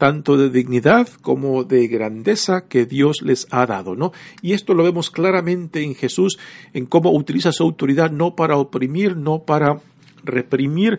tanto 0.00 0.38
de 0.38 0.48
dignidad 0.48 1.08
como 1.20 1.62
de 1.62 1.86
grandeza 1.86 2.66
que 2.68 2.86
Dios 2.86 3.20
les 3.22 3.46
ha 3.50 3.66
dado, 3.66 3.94
¿no? 3.94 4.12
Y 4.40 4.54
esto 4.54 4.72
lo 4.72 4.82
vemos 4.82 5.10
claramente 5.10 5.82
en 5.82 5.94
Jesús, 5.94 6.38
en 6.72 6.86
cómo 6.86 7.12
utiliza 7.12 7.52
su 7.52 7.62
autoridad 7.64 8.10
no 8.10 8.34
para 8.34 8.56
oprimir, 8.56 9.14
no 9.14 9.42
para 9.42 9.80
reprimir, 10.24 10.98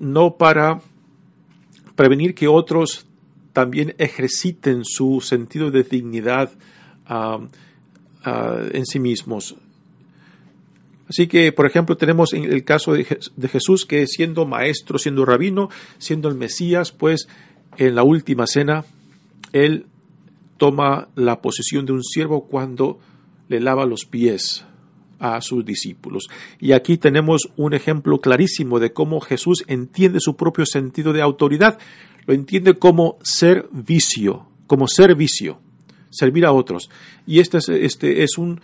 no 0.00 0.36
para 0.36 0.80
prevenir 1.94 2.34
que 2.34 2.48
otros 2.48 3.06
también 3.52 3.94
ejerciten 3.98 4.82
su 4.82 5.20
sentido 5.20 5.70
de 5.70 5.82
dignidad 5.82 6.50
ah, 7.06 7.40
ah, 8.24 8.62
en 8.72 8.86
sí 8.86 8.98
mismos. 8.98 9.56
Así 11.08 11.26
que, 11.26 11.52
por 11.52 11.66
ejemplo, 11.66 11.96
tenemos 11.96 12.32
en 12.34 12.44
el 12.44 12.64
caso 12.64 12.92
de, 12.92 13.18
de 13.36 13.48
Jesús 13.48 13.86
que 13.86 14.06
siendo 14.06 14.46
maestro, 14.46 14.98
siendo 14.98 15.24
rabino, 15.24 15.70
siendo 15.98 16.28
el 16.28 16.34
Mesías, 16.34 16.92
pues 16.92 17.28
en 17.78 17.94
la 17.94 18.02
última 18.02 18.46
cena, 18.46 18.84
él 19.52 19.86
toma 20.58 21.08
la 21.14 21.40
posición 21.40 21.86
de 21.86 21.92
un 21.92 22.04
siervo 22.04 22.44
cuando 22.46 22.98
le 23.48 23.60
lava 23.60 23.86
los 23.86 24.04
pies 24.04 24.64
a 25.18 25.40
sus 25.40 25.64
discípulos. 25.64 26.28
Y 26.60 26.72
aquí 26.72 26.96
tenemos 26.96 27.48
un 27.56 27.74
ejemplo 27.74 28.20
clarísimo 28.20 28.78
de 28.78 28.92
cómo 28.92 29.20
Jesús 29.20 29.64
entiende 29.66 30.20
su 30.20 30.36
propio 30.36 30.66
sentido 30.66 31.12
de 31.12 31.22
autoridad. 31.22 31.78
Lo 32.26 32.34
entiende 32.34 32.74
como 32.74 33.18
servicio, 33.22 34.46
como 34.66 34.86
servicio, 34.86 35.60
servir 36.10 36.46
a 36.46 36.52
otros. 36.52 36.90
Y 37.26 37.40
este 37.40 37.58
es, 37.58 37.68
este 37.68 38.22
es 38.22 38.38
un, 38.38 38.60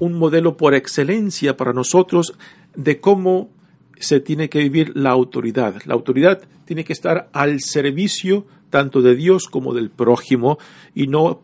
un 0.00 0.14
modelo 0.14 0.56
por 0.56 0.74
excelencia 0.74 1.56
para 1.56 1.72
nosotros 1.72 2.34
de 2.74 3.00
cómo 3.00 3.50
se 3.98 4.20
tiene 4.20 4.48
que 4.48 4.58
vivir 4.58 4.92
la 4.94 5.10
autoridad. 5.10 5.76
La 5.86 5.94
autoridad 5.94 6.42
tiene 6.64 6.84
que 6.84 6.92
estar 6.92 7.28
al 7.32 7.60
servicio 7.60 8.46
tanto 8.70 9.00
de 9.00 9.14
Dios 9.14 9.46
como 9.46 9.72
del 9.74 9.90
prójimo 9.90 10.58
y 10.94 11.06
no 11.06 11.40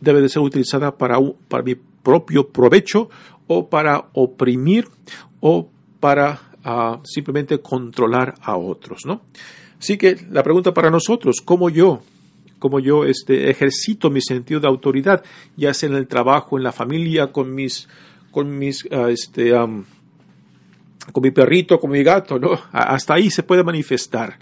debe 0.00 0.20
de 0.20 0.28
ser 0.28 0.42
utilizada 0.42 0.96
para, 0.96 1.18
para 1.48 1.62
mi 1.62 1.74
propio 1.74 2.48
provecho 2.48 3.08
o 3.46 3.68
para 3.68 4.08
oprimir 4.12 4.88
o 5.40 5.68
para 6.00 6.40
ah, 6.64 7.00
simplemente 7.04 7.60
controlar 7.60 8.34
a 8.40 8.56
otros, 8.56 9.06
¿no? 9.06 9.22
Así 9.78 9.98
que 9.98 10.16
la 10.30 10.42
pregunta 10.42 10.72
para 10.72 10.90
nosotros, 10.90 11.42
¿cómo 11.44 11.68
yo, 11.68 12.00
cómo 12.58 12.80
yo 12.80 13.04
este, 13.04 13.50
ejercito 13.50 14.10
mi 14.10 14.20
sentido 14.20 14.60
de 14.60 14.68
autoridad, 14.68 15.22
ya 15.56 15.74
sea 15.74 15.88
en 15.88 15.96
el 15.96 16.06
trabajo, 16.06 16.56
en 16.56 16.64
la 16.64 16.72
familia, 16.72 17.32
con 17.32 17.54
mis, 17.54 17.88
con 18.30 18.58
mis, 18.58 18.86
ah, 18.90 19.10
este, 19.10 19.50
con 19.50 21.22
mi 21.22 21.30
perrito, 21.30 21.78
con 21.78 21.90
mi 21.90 22.02
gato, 22.02 22.38
¿no? 22.38 22.58
Hasta 22.72 23.14
ahí 23.14 23.30
se 23.30 23.42
puede 23.42 23.62
manifestar. 23.62 24.38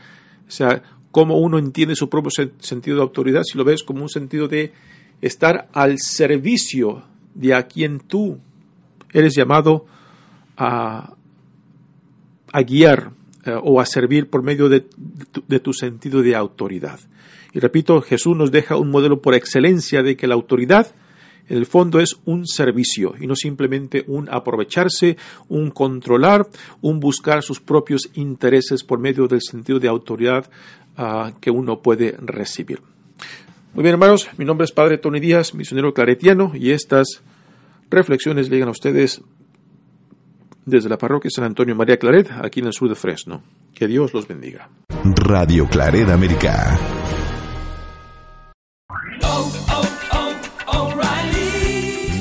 O 0.47 0.51
sea, 0.51 0.83
cómo 1.11 1.39
uno 1.39 1.59
entiende 1.59 1.95
su 1.95 2.09
propio 2.09 2.31
sentido 2.59 2.97
de 2.97 3.03
autoridad, 3.03 3.43
si 3.45 3.57
lo 3.57 3.65
ves 3.65 3.83
como 3.83 4.03
un 4.03 4.09
sentido 4.09 4.49
de 4.49 4.73
estar 5.21 5.69
al 5.73 5.99
servicio 5.99 7.05
de 7.35 7.55
a 7.55 7.69
quien 7.69 8.01
tú 8.01 8.39
eres 9.13 9.35
llamado 9.35 9.87
a, 10.57 11.15
guiar 12.67 13.13
eh, 13.47 13.55
o 13.63 13.81
a 13.81 13.87
servir 13.87 14.31
por 14.31 14.43
medio 14.43 14.69
de, 14.69 14.81
tu 15.61 15.73
sentido 15.73 16.23
de 16.23 16.35
autoridad. 16.35 17.01
Y 17.53 17.61
repito, 17.61 18.01
Jesús 18.01 18.37
nos 18.37 18.51
deja 18.51 18.77
un 18.77 18.91
modelo 18.91 19.21
por 19.21 19.35
excelencia 19.35 20.03
de 20.03 20.17
que 20.17 20.27
la 20.27 20.35
autoridad 20.35 20.95
en 21.49 21.59
el 21.59 21.67
fondo 21.67 22.01
es 22.01 22.17
un 22.25 22.47
servicio 22.47 23.15
y 23.21 23.27
no 23.27 23.37
simplemente 23.37 24.05
un 24.07 24.29
aprovecharse, 24.31 25.17
un 25.49 25.71
controlar, 25.71 26.49
un 26.81 27.01
buscar 27.01 27.43
sus 27.43 27.61
propios 27.61 28.11
intereses 28.15 28.83
por 28.83 28.99
medio 28.99 29.29
del 29.29 29.43
sentido 29.43 29.79
de 29.79 29.89
autoridad 29.89 30.51
uh, 30.97 31.39
que 31.41 31.51
uno 31.51 31.81
puede 31.81 32.17
recibir. 32.19 32.81
Muy 33.75 33.83
bien, 33.83 33.95
hermanos, 33.95 34.29
mi 34.39 34.45
nombre 34.45 34.65
es 34.65 34.73
Padre 34.73 34.99
Tony 34.99 35.21
Díaz, 35.21 35.53
misionero 35.53 35.93
claretiano, 35.93 36.53
y 36.55 36.71
estas 36.71 37.23
reflexiones 37.91 38.49
llegan 38.49 38.69
a 38.69 38.73
ustedes 38.73 39.21
desde 40.67 40.89
la 40.89 40.99
parroquia 40.99 41.31
San 41.31 41.45
Antonio 41.45 41.75
María 41.75 41.97
Claret, 41.97 42.31
aquí 42.43 42.61
en 42.61 42.67
el 42.67 42.73
sur 42.73 42.89
de 42.89 42.95
Fresno. 42.95 43.43
Que 43.75 43.87
Dios 43.87 44.15
los 44.15 44.27
bendiga. 44.27 44.69
Radio 45.05 45.67
Claret 45.67 46.09
América. 46.09 46.79